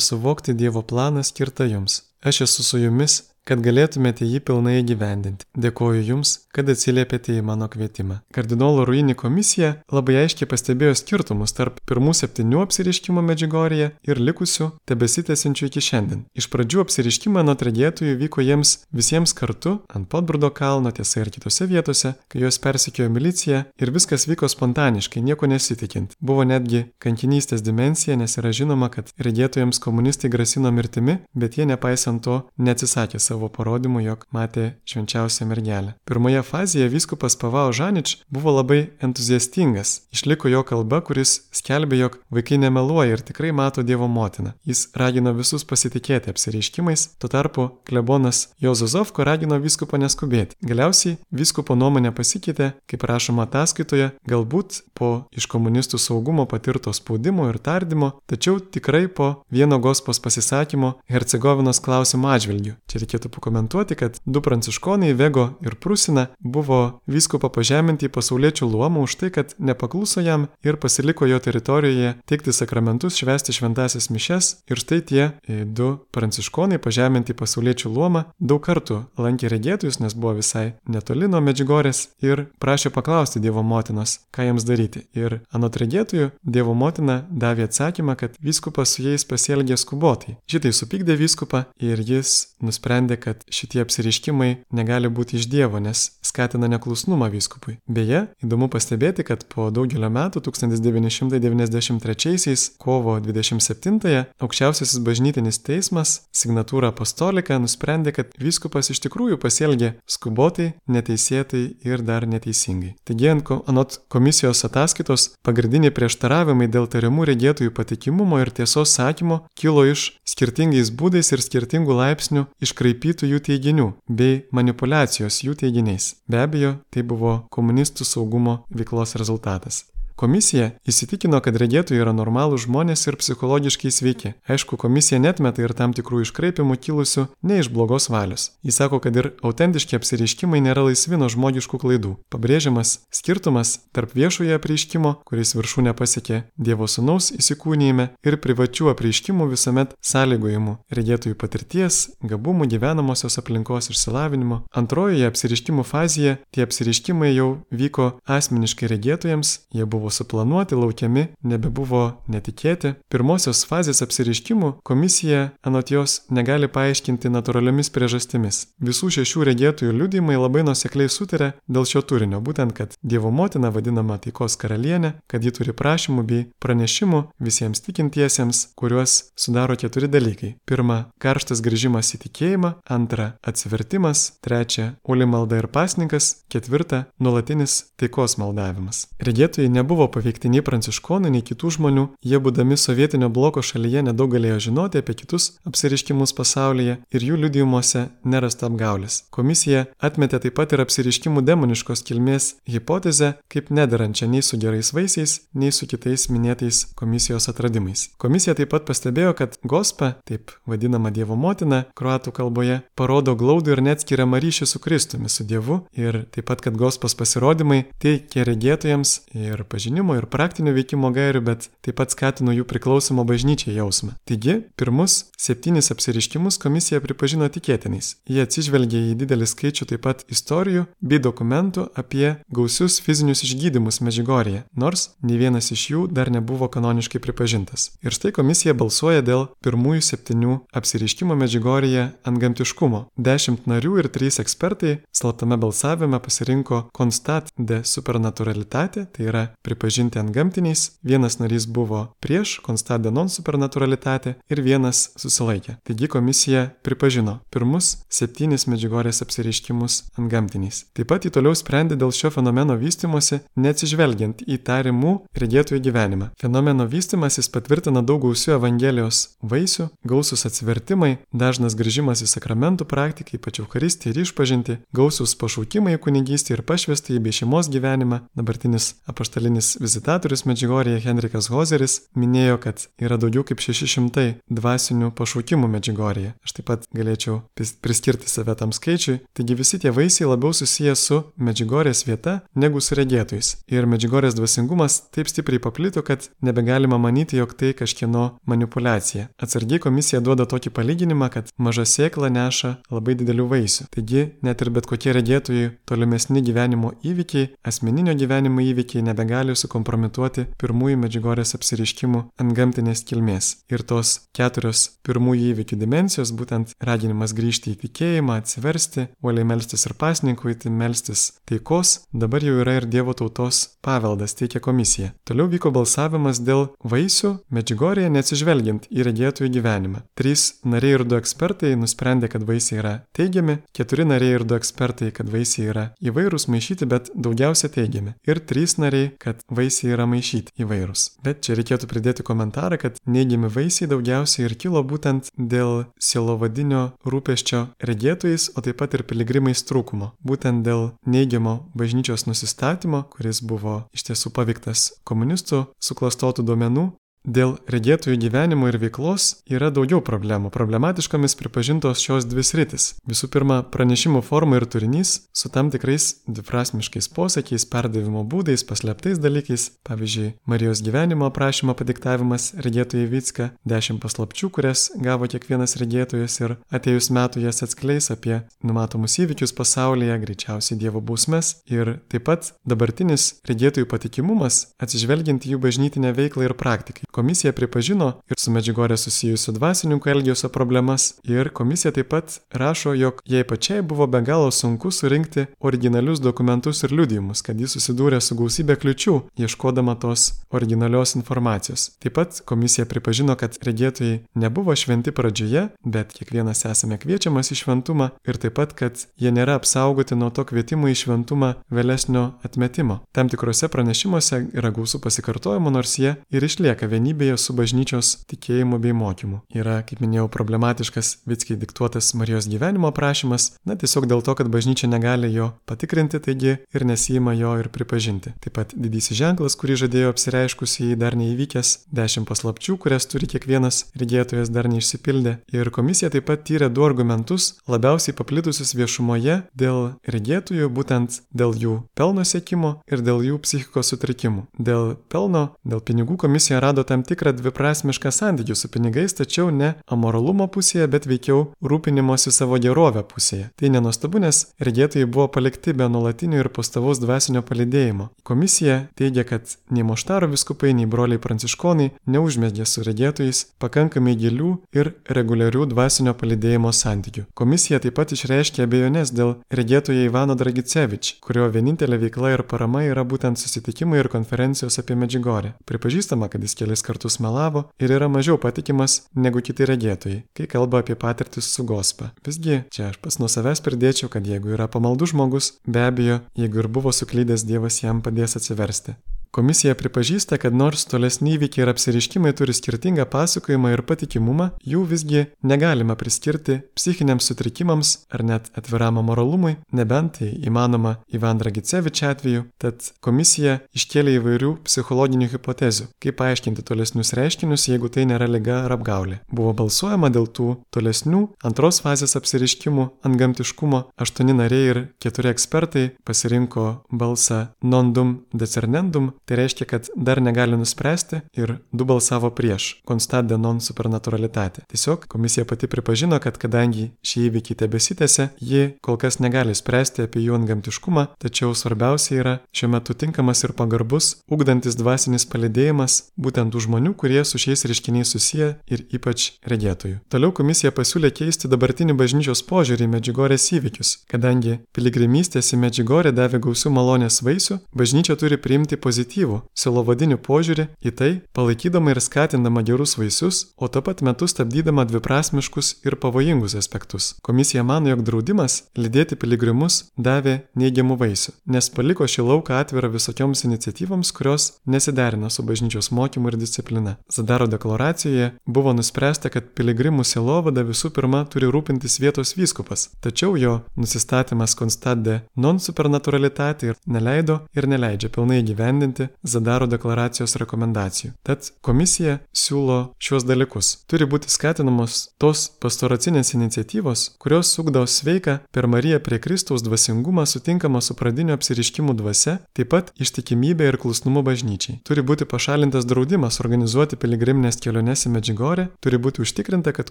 [0.00, 2.02] suvokti Dievo planą skirtą jums.
[2.22, 5.46] Aš esu su jumis kad galėtumėte jį pilnai įgyvendinti.
[5.60, 8.20] Dėkoju Jums, kad atsiliepėte į mano kvietimą.
[8.34, 15.68] Kardinolo Ruini komisija labai aiškiai pastebėjo skirtumus tarp pirmų septynių apsiriškimo medžiugorėje ir likusių tebesitęsiančių
[15.68, 16.24] iki šiandien.
[16.34, 21.68] Iš pradžių apsiriškimą nuo tragėtojų vyko jiems visiems kartu ant Podbrudo kalno, tiesa ir kitose
[21.68, 26.16] vietose, kai juos persikėjo milicija ir viskas vyko spontaniškai, nieko nesitikint.
[26.20, 32.22] Buvo netgi kankinystės dimensija, nes yra žinoma, kad regėtojams komunistai grasino mirtimi, bet jie nepaisant
[32.24, 35.94] to neatsisakė savo savo parodymu, jog matė švenčiausią mergelę.
[36.06, 40.04] Pirmoje fazėje vyskupas Pavao Žanič buvo labai entuziastingas.
[40.14, 44.54] Išliko jo kalba, kuris skelbė, jog vaikai nemeluoja ir tikrai mato Dievo motiną.
[44.68, 50.54] Jis ragino visus pasitikėti apsireiškimais, tuo tarpu klebonas Jozozovko ragino vyskupą neskubėti.
[50.62, 57.58] Galiausiai vyskupo nuomonė pasikeitė, kaip rašoma ataskaitoje, galbūt po iš komunistų saugumo patirto spaudimo ir
[57.58, 62.76] tardymo, tačiau tikrai po vieno gospos pasisakymo Hercegovinos klausimo atžvilgių.
[62.86, 68.66] Čia reikėtų reikėtų pakomentuoti, kad du pranciškonai Vego ir Prusina buvo vyskupo pažeminti į pasauliečių
[68.68, 74.64] luomą už tai, kad nepakluso jam ir pasiliko jo teritorijoje teikti sakramentus, švesti šventasias mišes
[74.68, 80.14] ir štai tie e, du pranciškonai pažeminti į pasauliečių luomą daug kartų lankė regėtojus, nes
[80.14, 85.06] buvo visai netoli nuo Medžigorės ir prašė paklausti Dievo motinos, ką jiems daryti.
[85.14, 90.38] Ir anot regėtojų Dievo motina davė atsakymą, kad vyskupas su jais pasielgė skubotai.
[90.50, 96.68] Šitai supykdė vyskupą ir jis nusprendė kad šitie apsiriškimai negali būti iš Dievo, nes skatina
[96.72, 97.74] neklusnumą vyskupui.
[97.86, 107.58] Beje, įdomu pastebėti, kad po daugelio metų 1993 kovo 27-ąją aukščiausiasis bažnytinis teismas signatūrą apostoliką
[107.62, 112.94] nusprendė, kad vyskupas iš tikrųjų pasielgė skubotai, neteisėtai ir dar neteisingai.
[113.04, 113.28] Taigi,
[113.70, 120.92] anot komisijos ataskaitos, pagrindiniai prieštaravimai dėl tariamų regėtojų patikimumo ir tiesos sakymo kilo iš skirtingais
[120.94, 126.14] būdais ir skirtingų laipsnių iškraipytų jų teiginių bei manipulacijos jų teiginiais.
[126.28, 129.84] Be abejo, tai buvo komunistų saugumo veiklos rezultatas.
[130.14, 134.30] Komisija įsitikino, kad regėtojai yra normalūs žmonės ir psichologiškai sveiki.
[134.46, 138.52] Aišku, komisija netmeta ir tam tikrų iškraipimų kilusių ne iš blogos valios.
[138.62, 142.12] Jis sako, kad ir autentiški apsireiškimai nėra laisvi nuo žmogiškų klaidų.
[142.30, 149.98] Pabrėžiamas skirtumas tarp viešojo apreiškimo, kuris viršūnė pasiekė Dievo Sūnaus įsikūnyjime, ir privačių apreiškimų visuomet
[149.98, 154.62] sąlygojimų- regėtojų patirties, gabumų gyvenamosios aplinkos išsilavinimo.
[154.70, 162.20] Antrojoje apsireiškimų fazėje tie apsireiškimai jau vyko asmeniškai regėtojams, jie buvo nebebuvo suplanuoti, laukiami, nebebuvo
[162.28, 162.94] netikėti.
[163.08, 168.68] Pirmosios fazės apsiriškimų komisija anot jos negali paaiškinti natūraliomis priežastimis.
[168.80, 174.18] Visų šešių regėtojų liudymai labai nusekliai sutarė dėl šio turinio, būtent, kad Dievo motina vadinama
[174.18, 180.54] taikos karalienė, kad ji turi prašymų bei pranešimų visiems tikintiesiems, kuriuos sudaro keturi dalykai.
[180.66, 188.36] Pirma, karštas grįžimas į tikėjimą, antra, atsivertimas, trečia, uli malda ir pasninkas, ketvirta, nuolatinis taikos
[188.40, 189.06] maldavimas.
[189.22, 194.58] Regėtojai nebuvo paveikti nei pranciškonų, nei kitų žmonių, jie būdami sovietinio bloko šalyje nedaug galėjo
[194.68, 199.22] žinoti apie kitus apsiriškimus pasaulyje ir jų liudijimuose nerasta apgaulės.
[199.34, 205.36] Komisija atmetė taip pat ir apsiriškimų demoniškos kilmės hipotezę kaip nederančią nei su gerais vaisiais,
[205.54, 208.08] nei su kitais minėtais komisijos atradimais.
[208.20, 213.84] Komisija taip pat pastebėjo, kad gospa, taip vadinama Dievo motina, kruatų kalboje, parodo glaudų ir
[213.88, 219.64] neatskiriamą ryšį su Kristumi, su Dievu ir taip pat, kad gospos pasirodymai teikia regėtojams ir
[219.84, 224.14] pažinimo, ir praktinio veikimo gairių, bet taip pat skatino jų priklausimo bažnyčiai jausmą.
[224.24, 228.16] Taigi, pirmus septynis apsiriškimus komisija pripažino tikėtinais.
[228.24, 234.64] Jie atsižvelgė į didelį skaičių taip pat istorijų bei dokumentų apie gausius fizinius išgydymus Medžigorėje,
[234.72, 237.90] nors nei vienas iš jų dar nebuvo kanoniškai pripažintas.
[238.00, 243.04] Ir štai komisija balsuoja dėl pirmųjų septynių apsiriškimo Medžigorėje ant gamtiškumo.
[243.20, 249.73] Dešimt narių ir trys ekspertai slaptame balsavime pasirinko Konstat de Supernaturalitate, tai yra pripažinti
[250.20, 255.76] ant gamtiniais, vienas narys buvo prieš Konstat de Non Supernaturalitate ir vienas susilaikė.
[255.84, 260.84] Taigi komisija pripažino pirmus septynis Medžigorės apsiriškimus ant gamtiniais.
[260.94, 266.30] Taip pat jį toliau sprendė dėl šio fenomeno vystimosi, neatsižvelgiant į tarimų regėtojų gyvenimą.
[266.40, 273.60] Fenomeno vystimasis patvirtina daug gausių Evangelijos vaisių, gausus atsivertimai, dažnas grįžimas į sakramentų praktiką, ypač
[273.62, 278.22] Euharistį ir išpažinti, gausus pašaukimai į kunigystę ir pašvestąjį bei šeimos gyvenimą.
[278.38, 286.34] Dabartinis apaštalinis vizitatorius Medžigorėje Henrikas Hozeris minėjo, kad yra daugiau kaip 600 dvasinių pašaukimų Medžigorėje.
[286.44, 289.20] Aš taip pat galėčiau priskirti save tam skaičiui.
[289.36, 293.54] Taigi visi tie vaisiai labiau susiję su Medžigorės vieta negu su regėtojais.
[293.72, 299.28] Ir Medžigorės dvasingumas taip stipriai paplito, kad nebegalima manyti, jog tai kažkieno manipulacija.
[299.40, 303.88] Atsargiai komisija duoda tokį palyginimą, kad maža sėkla neša labai didelių vaisių.
[303.94, 311.00] Taigi net ir bet kokie regėtojai tolimesni gyvenimo įvykiai, asmeninio gyvenimo įvykiai nebegali sukompromituoti pirmųjų
[311.04, 313.50] Medžigorės apsiriškimų ant gamtinės kilmės.
[313.72, 319.96] Ir tos keturios pirmųjų įvykių dimensijos, būtent raginimas grįžti į tikėjimą, atsiversti, uoliai melstis ir
[320.00, 325.12] pasninkui, tai melstis taikos, dabar jau yra ir Dievo tautos paveldas, teikia komisija.
[325.28, 330.04] Toliau vyko balsavimas dėl vaisių Medžigorėje neatsižvelgiant į regėtojų gyvenimą.
[330.18, 335.10] Trys nariai ir du ekspertai nusprendė, kad vaisiai yra teigiami, keturi nariai ir du ekspertai,
[335.14, 338.16] kad vaisiai yra įvairūs maišyti, bet daugiausia teigiami.
[338.28, 341.04] Ir trys nariai, kad vaisiai yra maišyti įvairūs.
[341.24, 347.62] Bet čia reikėtų pridėti komentarą, kad neigiami vaisiai daugiausiai ir kilo būtent dėl sielovadinio rūpeščio
[347.84, 350.12] regėtojais, o taip pat ir piligrimais trūkumo.
[350.24, 356.90] Būtent dėl neigiamo bažnyčios nusistatymo, kuris buvo iš tiesų paveiktas komunistų suklastotų duomenų
[357.24, 360.50] Dėl regėtojų gyvenimo ir veiklos yra daugiau problemų.
[360.52, 362.90] Problematiškomis pripažintos šios dvi sritis.
[363.08, 369.70] Visų pirma, pranešimų forma ir turinys su tam tikrais dviprasmiškais posakiais, perdavimo būdais, paslėptais dalykais.
[369.88, 377.08] Pavyzdžiui, Marijos gyvenimo aprašymo padiktavimas regėtojai Vitska, dešimt paslapčių, kurias gavo kiekvienas regėtojas ir atėjus
[377.08, 383.88] metų jas atskleis apie numatomus įvykius pasaulyje, greičiausiai Dievo bausmes ir taip pat dabartinis regėtojų
[383.88, 387.08] patikimumas atsižvelgiant į jų bažnytinę veiklą ir praktiką.
[387.14, 393.20] Komisija pripažino ir su Medžigorė susijusių dvasininkų elgesio problemas ir komisija taip pat rašo, jog
[393.30, 398.34] jai pačiai buvo be galo sunku surinkti originalius dokumentus ir liudijimus, kad jis susidūrė su
[398.34, 401.84] gausybė kliučių, ieškodama tos originalios informacijos.
[402.02, 408.10] Taip pat komisija pripažino, kad regėtojai nebuvo šventi pradžioje, bet kiekvienas esame kviečiamas į šventumą
[408.26, 413.04] ir taip pat, kad jie nėra apsaugoti nuo to kvietimo į šventumą vėlesnio atmetimo.
[413.14, 418.78] Tam tikrose pranešimuose yra gausų pasikartojimų, nors jie ir išlieka vieni vienybėje su bažnyčios tikėjimu
[418.80, 419.42] bei mokymu.
[419.52, 424.88] Yra, kaip minėjau, problematiškas Vitskiai diktuotas Marijos gyvenimo aprašymas, na tiesiog dėl to, kad bažnyčia
[424.88, 428.32] negali jo patikrinti, taigi ir nesijima jo ir pripažinti.
[428.40, 434.52] Taip pat didysis ženklas, kurį žadėjo apsireiškusiai dar neįvykęs, dešimt paslapčių, kurias turi kiekvienas regėtojas
[434.54, 435.36] dar neišsipildė.
[435.52, 441.76] Ir komisija taip pat tyrė du argumentus, labiausiai paplitusius viešumoje dėl regėtojų, būtent dėl jų
[441.98, 444.46] pelno siekimo ir dėl jų psichikos sutrikimų.
[444.56, 449.72] Dėl pelno, dėl pinigų komisija rado tam tam tikrą dviprasmišką santykių su pinigais, tačiau ne
[449.90, 453.48] amoralumo pusėje, bet veikiau rūpinimosi savo gerovę pusėje.
[453.58, 458.10] Tai nenuostabu, nes regėtojai buvo palikti be nuolatinio ir pastovaus dvasinio palidėjimo.
[458.22, 464.92] Komisija teigia, kad nei Moštaro viskupai, nei broliai pranciškonai neužmėgė su regėtojais pakankamai gilių ir
[465.18, 467.26] reguliarių dvasinio palidėjimo santykių.
[467.34, 473.02] Komisija taip pat išreiškė abejonės dėl regėtojo Ivano Dragicevič, kurio vienintelė veikla ir parama yra
[473.02, 475.56] būtent susitikimai ir konferencijos apie Medžigorę.
[475.66, 480.82] Pripažįstama, kad jis kelis kartus melavo ir yra mažiau patikimas negu kiti regėtojai, kai kalba
[480.84, 482.12] apie patirtis su gospa.
[482.26, 486.64] Visgi, čia aš pas nuo savęs pridėčiau, kad jeigu yra pamaldus žmogus, be abejo, jeigu
[486.64, 488.98] ir buvo suklydęs Dievas jam padės atsiversti.
[489.34, 495.24] Komisija pripažįsta, kad nors tolesni įvykiai ir apsiriškimai turi skirtingą pasakojimą ir patikimumą, jų visgi
[495.42, 502.92] negalima priskirti psichiniams sutrikimams ar net atviram moralumui, nebent tai įmanoma Ivan Dragicevič atveju, tad
[503.02, 509.18] komisija iškėlė įvairių psichologinių hipotezių, kaip paaiškinti tolesnius reiškinius, jeigu tai nėra lyga ar apgaulė.
[509.34, 515.88] Buvo balsuojama dėl tų tolesnių antros fazės apsiriškimų ant gamtiškumo, aštuoni nariai ir keturi ekspertai
[516.06, 523.24] pasirinko balsą non-dum decernendum, Tai reiškia, kad dar negali nuspręsti ir du balsavo prieš constat
[523.24, 524.62] de non supernaturalitate.
[524.68, 530.20] Tiesiog komisija pati pripažino, kad kadangi šie įvykiai tebesitėse, ji kol kas negali spręsti apie
[530.26, 536.66] jų antgamtiškumą, tačiau svarbiausia yra šiuo metu tinkamas ir pagarbus, ugdantis dvasinis palidėjimas būtent tų
[536.66, 540.02] žmonių, kurie su šiais reiškiniais susiję ir ypač regėtojų.
[540.12, 543.96] Toliau komisija pasiūlė keisti dabartinį bažnyčios požiūrį į Medžigorės įvykius.
[544.12, 550.66] Kadangi piligrimystės į Medžigorę davė gausių malonės vaisių, bažnyčia turi priimti pozityvų pozityvų, silovadinių požiūrį
[550.82, 556.54] į tai, palaikydama ir skatindama gerus vaisius, o tuo pat metu stabdydama dviprasmiškus ir pavojingus
[556.54, 557.14] aspektus.
[557.22, 563.44] Komisija mano, jog draudimas lydėti piligrimus davė neigiamų vaisių, nes paliko šį lauką atvirą visokioms
[563.44, 566.96] iniciatyvams, kurios nesiderina su bažnyčios mokymu ir disciplina.
[567.08, 573.60] Zadaro deklaracijoje buvo nuspręsta, kad piligrimų silovada visų pirma turi rūpintis vietos vyskupas, tačiau jo
[573.76, 581.12] nusistatymas konstatė non supernaturalitatį ir neleido ir neleidžia pilnai gyvendinti įgyvendinti Zadaro deklaracijos rekomendacijų.
[581.24, 583.84] Tad komisija siūlo šiuos dalykus.
[583.88, 590.80] Turi būti skatinamos tos pastoracinės iniciatyvos, kurios sugdo sveiką per Mariją prie Kristaus dvasingumą sutinkamą
[590.80, 594.78] su pradiniu apsiriškimu dvasia, taip pat ištikimybė ir klusnumu bažnyčiai.
[594.84, 599.90] Turi būti pašalintas draudimas organizuoti piligriminės keliones į Medžigorę, turi būti užtikrinta, kad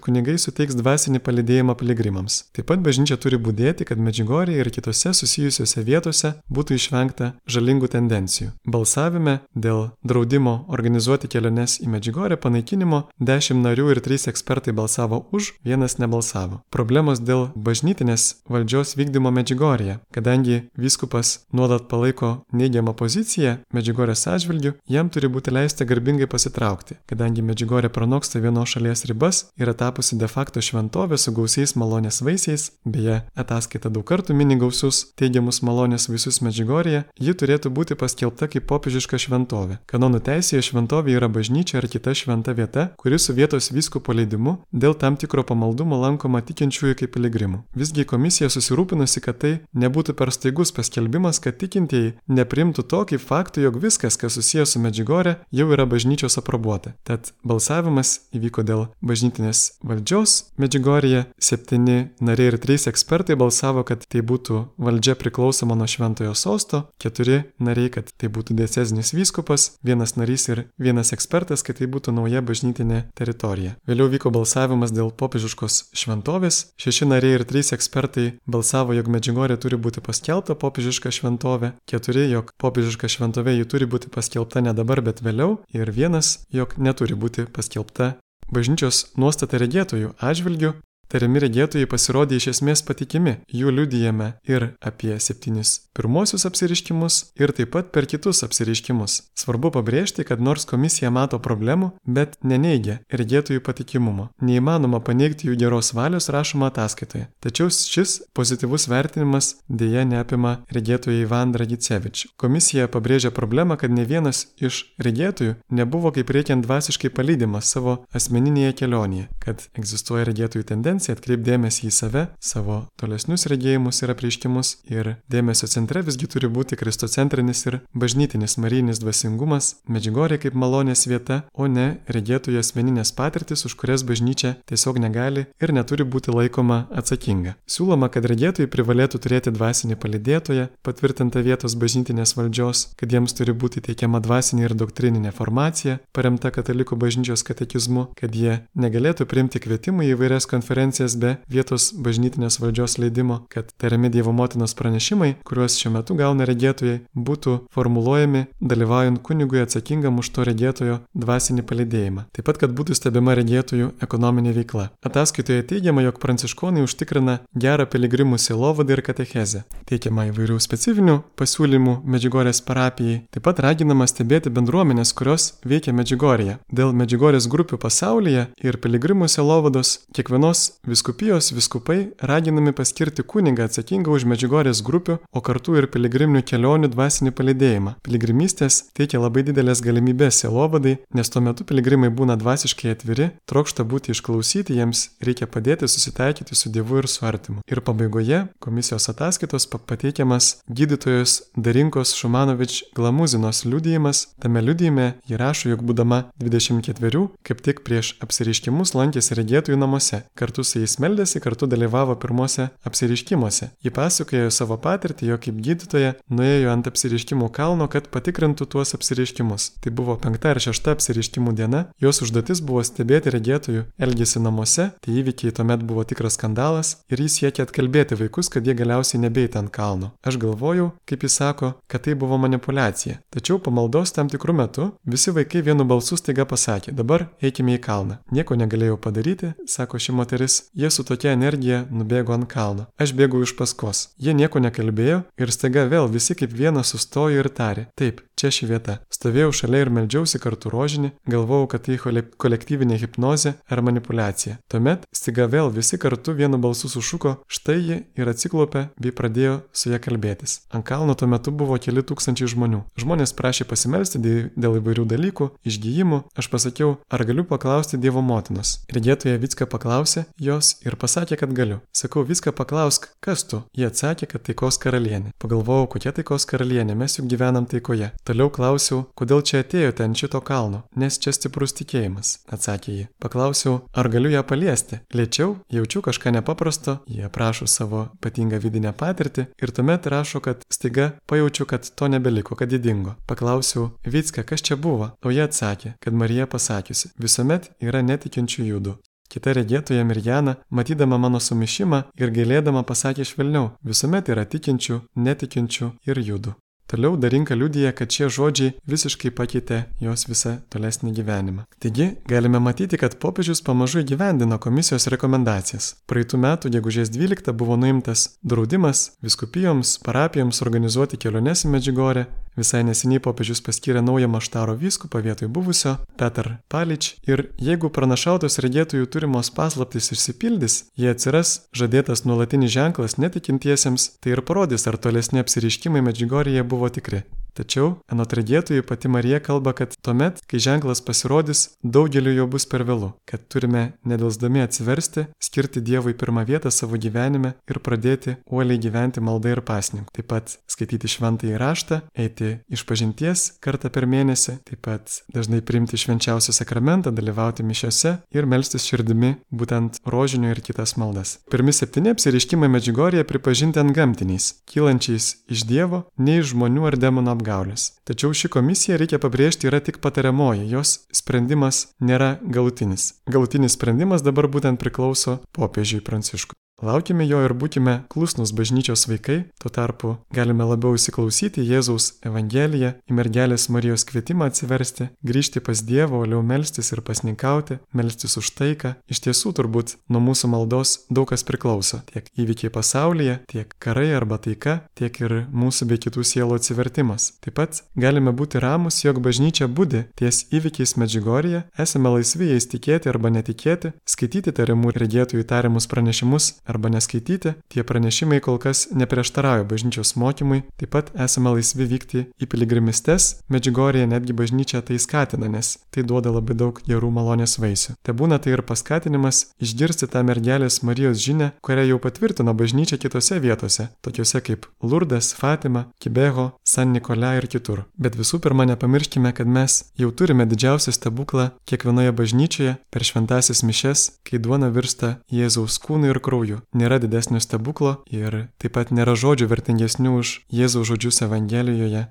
[0.00, 2.44] kunigai suteiks dvasinį palidėjimą piligrimams.
[2.54, 8.54] Taip pat bažnyčia turi būdėti, kad Medžigorė ir kitose susijusiose vietose būtų išvengta žalingų tendencijų.
[8.64, 15.26] Balsa balsavime dėl draudimo organizuoti keliones į Medžigorę panaikinimo 10 narių ir 3 ekspertai balsavo
[15.32, 16.62] už, vienas nebalsavo.
[16.70, 19.98] Problemos dėl bažnytinės valdžios vykdymo Medžigorėje.
[20.14, 26.96] Kadangi vyskupas nuolat palaiko neigiamą poziciją Medžigorės atžvilgių, jam turi būti leista garbingai pasitraukti.
[27.06, 32.70] Kadangi Medžigorė pranoksta vienos šalies ribas, yra tapusi de facto šventovė su gausiais malonės vaisiais,
[32.84, 38.68] beje, ataskaita daug kartų mini gausius teigiamus malonės vaisius Medžigorėje, ji turėtų būti paskelbta kaip
[38.70, 39.78] popiežiaus popiežiška šventovė.
[39.90, 44.94] Kanonų teisėje šventovė yra bažnyčia ar kita šventa vieta, kuri su vietos vyskupo leidimu dėl
[44.94, 47.64] tam tikro pamaldumo lankoma tikinčiųjų kaip piligrimų.
[47.74, 53.64] Visgi komisija susirūpinusi, kad tai nebūtų per staigus paskelbimas, kad tikintieji neprimtų to kaip faktų,
[53.66, 56.94] jog viskas, kas susijęs su Medžigorė, jau yra bažnyčios aprobuota.
[57.02, 64.22] Tad balsavimas įvyko dėl bažnytinės valdžios Medžigorėje, septyni nariai ir trys ekspertai balsavo, kad tai
[64.22, 70.16] būtų valdžia priklausoma nuo šventojo sosto, keturi nariai, kad tai būtų dėsė diecezinis vyskupas, vienas
[70.16, 73.76] narys ir vienas ekspertas, kad tai būtų nauja bažnytinė teritorija.
[73.88, 76.74] Vėliau vyko balsavimas dėl popiežiškos šventovės.
[76.76, 82.52] Šeši nariai ir trys ekspertai balsavo, jog Medžigorė turi būti paskelbta popiežiška šventovė, keturi, jog
[82.60, 87.48] popiežiška šventovė ji turi būti paskelbta ne dabar, bet vėliau, ir vienas, jog neturi būti
[87.48, 88.16] paskelbta
[88.52, 90.74] Bažnyčios nuostata regėtojų atžvilgių
[91.12, 97.70] Tariami regėtojai pasirodė iš esmės patikimi, jų liudijame ir apie septynis pirmosius apsiriškimus, ir taip
[97.74, 99.20] pat per kitus apsiriškimus.
[99.38, 104.28] Svarbu pabrėžti, kad nors komisija mato problemų, bet neneigia regėtojų patikimumo.
[104.42, 107.28] Neįmanoma paneigti jų geros valios rašoma ataskaitoje.
[107.44, 112.26] Tačiau šis pozityvus vertinimas dėja neapima regėtojų Ivan Dragicevič.
[112.40, 118.74] Komisija pabrėžia problemą, kad ne vienas iš regėtojų nebuvo kaip reikiant dvasiškai palydimas savo asmeninėje
[118.82, 125.16] kelionėje, kad egzistuoja regėtojų tendencija tendencija atkreipdėmėsi į save, savo tolesnius regėjimus ir apreiškimus ir
[125.30, 131.66] dėmesio centre visgi turi būti kristocentrinis ir bažnytinis marijinis dvasingumas, medžiugorė kaip malonės vieta, o
[131.66, 137.56] ne regėtojų asmeninės patirtis, už kurias bažnyčia tiesiog negali ir neturi būti laikoma atsakinga.
[137.66, 143.82] Siūloma, kad regėtojai privalėtų turėti dvasinį palidėtoją, patvirtintą vietos bažnytinės valdžios, kad jiems turi būti
[143.82, 150.14] teikiama dvasinė ir doktrininė formacija, paremta katalikų bažnyčios katekizmu, kad jie negalėtų priimti kvietimą į
[150.14, 150.83] įvairias konferencijas
[151.20, 157.00] be vietos bažnytinės valdžios leidimo, kad tariami Dievo motinos pranešimai, kuriuos šiuo metu gauna regėtojai,
[157.14, 162.26] būtų formuluojami dalyvaujant kunigui atsakingam už to regėtojo dvasinį palidėjimą.
[162.34, 164.90] Taip pat, kad būtų stebima regėtojų ekonominė veikla.
[165.04, 169.64] Ataskaitoje teigiama, jog pranciškonai užtikrina gerą piligrimų silovadą ir katechezę.
[169.88, 173.22] Teikiama įvairių specifinių pasiūlymų Medžiugorės parapijai.
[173.34, 176.58] Taip pat raginama stebėti bendruomenės, kurios veikia Medžiugorėje.
[176.72, 184.26] Dėl Medžiugorės grupių pasaulyje ir piligrimų selovados kiekvienos viskupijos viskupai raginami paskirti kunigą atsakingą už
[184.30, 187.94] Medžiugorės grupių, o kartu ir piligriminių kelionių dvasinį palidėjimą.
[188.06, 194.14] Piligrimystės teikia labai didelės galimybės selovadai, nes tuo metu piligrimai būna dvasiškai atviri, trokšta būti
[194.14, 197.62] išklausyti, jiems reikia padėti susitaikyti su Dievu ir su artimu.
[197.70, 204.26] Ir pabaigoje komisijos ataskaitos pateikiamas gydytojos Darinkos Šumanovič Glamuzinos liudijimas.
[204.40, 210.24] Tame liudijime ji rašo, jog būdama 24, kaip tik prieš apsiriškimus lankėsi regėtojų namuose.
[210.38, 213.70] Kartu su jais meldėsi, kartu dalyvavo pirmose apsiriškimuose.
[213.84, 219.70] Ji pasakojo savo patirtį, jog kaip gydytoja nuėjo ant apsiriškimų kalno, kad patikrintų tuos apsiriškimus.
[219.84, 221.84] Tai buvo penkta ar šešta apsiriškimų diena.
[222.02, 224.90] Jos užduotis buvo stebėti regėtojų elgesį namuose.
[225.04, 229.60] Tai įvykiai tuomet buvo tikras skandalas ir jis siekė atkalbėti vaikus, kad jie galiausiai nebeita
[229.62, 230.12] ant kalno.
[230.24, 233.18] Aš galvojau, kaip jis sako, kad tai buvo manipulacija.
[233.34, 238.18] Tačiau pamaldos tam tikrų metų visi vaikai vienu balsu staiga pasakė, dabar eikime į kalną.
[238.34, 242.86] Nieko negalėjau padaryti, sako ši moteris, jie su tokia energija nubėgo ant kalno.
[243.00, 244.08] Aš bėgau iš paskos.
[244.20, 248.68] Jie nieko nekalbėjo ir staiga vėl visi kaip vienas sustojo ir tarė, taip, čia ši
[248.68, 248.98] vieta.
[249.14, 251.98] Stovėjau šalia ir meldžiausi kartu rožinį, galvojau, kad tai
[252.44, 254.58] kolektyvinė hipnozė ar manipulacija.
[254.70, 259.92] Tuomet staiga vėl visi kartu vienu balsu sušuko, štai ji ir atsiklopė bei pradėjo su
[259.92, 260.60] ją kalbėtis.
[260.74, 262.82] Ant kalno tuo metu buvo keli tūkstančiai žmonių.
[263.00, 266.22] Žmonės prašė pasimelsti dėl įvairių dalykų, išgyjimų.
[266.38, 268.78] Aš pasakiau, ar galiu paklausti Dievo motinos.
[268.92, 271.80] Regėtoja viską paklausė jos ir pasakė, kad galiu.
[271.94, 273.62] Sakau, viską paklausk, kas tu?
[273.76, 275.32] Jie atsakė, kad taikos karalienė.
[275.42, 278.10] Pagalvojau, kokia taikos karalienė, mes juk gyvenam taikoje.
[278.28, 282.38] Toliau klausiau, kodėl čia atėjote ant šito kalno, nes čia stiprus tikėjimas.
[282.52, 283.06] Atsakė ji.
[283.22, 285.00] Paklausiau, ar galiu ją paliesti.
[285.14, 291.12] Lėčiau, jaučiu kažką nepaprasto, jie aprašo savo ypatingą vidinę patirtį ir tuomet rašo, kad staiga
[291.30, 293.16] pajaučiu, kad to nebeliko, kad įdingo.
[293.30, 295.12] Paklausiau, Vitska, kas čia buvo?
[295.24, 298.96] O jie atsakė, kad Marija pasakiusi, visuomet yra netikinčių judų.
[299.34, 306.20] Kita regėtoja Mirjana, matydama mano sumišimą ir gailėdama pasakė švelniau, visuomet yra tikinčių, netikinčių ir
[306.28, 306.54] judų.
[306.86, 311.64] Toliau Darinka liudija, kad šie žodžiai visiškai pakeitė jos visą tolesnį gyvenimą.
[311.80, 315.94] Taigi, galime matyti, kad popiežius pamažu įgyvendino komisijos rekomendacijas.
[316.10, 323.18] Praeitų metų, gegužės 12, buvo nuimtas draudimas viskupijoms, parapijoms organizuoti keliones į Medžigorę Visai neseniai
[323.18, 330.12] popiežius paskyrė naują maštaro vyskupą vietoj buvusio Petr Palič ir jeigu pranašautos regėtojų turimos paslaptys
[330.14, 336.73] išsipildys, jie atsiras žadėtas nuolatinis ženklas netikintiesiems, tai ir parodys, ar tolesni apsiriškimai Medžigorėje buvo
[336.90, 337.22] tikri.
[337.54, 342.82] Tačiau, anot regėtojų, pati Marija kalba, kad tuomet, kai ženklas pasirodys, daugeliu jo bus per
[342.82, 349.22] vėlu, kad turime nedelsdami atsiversti, skirti Dievui pirmą vietą savo gyvenime ir pradėti uoliai gyventi
[349.22, 350.10] maldą ir pasninku.
[350.10, 356.00] Taip pat skaityti šventąjį raštą, eiti iš pažinties kartą per mėnesį, taip pat dažnai priimti
[356.00, 361.36] švenčiausią sakramentą, dalyvauti mišiose ir melstis širdimi būtent rožinio ir kitas maldas.
[361.54, 367.30] Pirmi septyni apsiriškimai Medžigorėje pripažinti ant gamtiniais, kylančiais iš Dievo, nei iš žmonių ar demonų
[367.30, 367.92] apgaulės apgaulės.
[368.08, 373.20] Tačiau ši komisija, reikia pabrėžti, yra tik patariamoji, jos sprendimas nėra galutinis.
[373.28, 376.56] Galutinis sprendimas dabar būtent priklauso popiežiui Pranciškui.
[376.84, 383.14] Laukime jo ir būkime klusnus bažnyčios vaikai, tuo tarpu galime labiau įsiklausyti Jėzaus Evangeliją, į
[383.16, 388.90] mergelės Marijos kvietimą atsiversti, grįžti pas Dievą, oliau melstis ir pasninkauti, melstis už taiką.
[389.08, 392.02] Iš tiesų turbūt nuo mūsų maldos daug kas priklauso.
[392.10, 397.30] Tiek įvykiai pasaulyje, tiek karai arba taika, tiek ir mūsų bei kitų sielų atsivertimas.
[397.40, 403.08] Taip pat galime būti ramus, jog bažnyčia būdi ties įvykiais Medžigorėje, esame laisvi jais tikėti
[403.08, 410.14] arba netikėti, skaityti tariamų regėtojų tariamus pranešimus arba neskaityti, tie pranešimai kol kas neprieštarauja bažnyčios
[410.20, 416.02] mokymui, taip pat esame laisvi vykti į piligrimistes, Medžigorėje netgi bažnyčia tai skatina, nes tai
[416.02, 417.94] duoda labai daug gerų malonės vaisių.
[418.02, 423.38] Te būna tai ir paskatinimas išgirsti tą mergelės Marijos žinę, kurią jau patvirtino bažnyčia kitose
[423.44, 427.84] vietose, tokiuose kaip Lurdas, Fatima, Kibeho, San Nikolai ir kitur.
[427.94, 434.06] Bet visų pirma, nepamirškime, kad mes jau turime didžiausią stebuklą kiekvienoje bažnyčioje per šventasis mišes,
[434.26, 436.62] kai duona virsta Jėzaus kūnu ir krauju.
[436.74, 442.08] Nėra didesnio stebuklo ir taip pat nėra žodžių vertingesnių už Jėzaus žodžius Evangelijoje.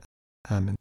[0.49, 0.79] Amen.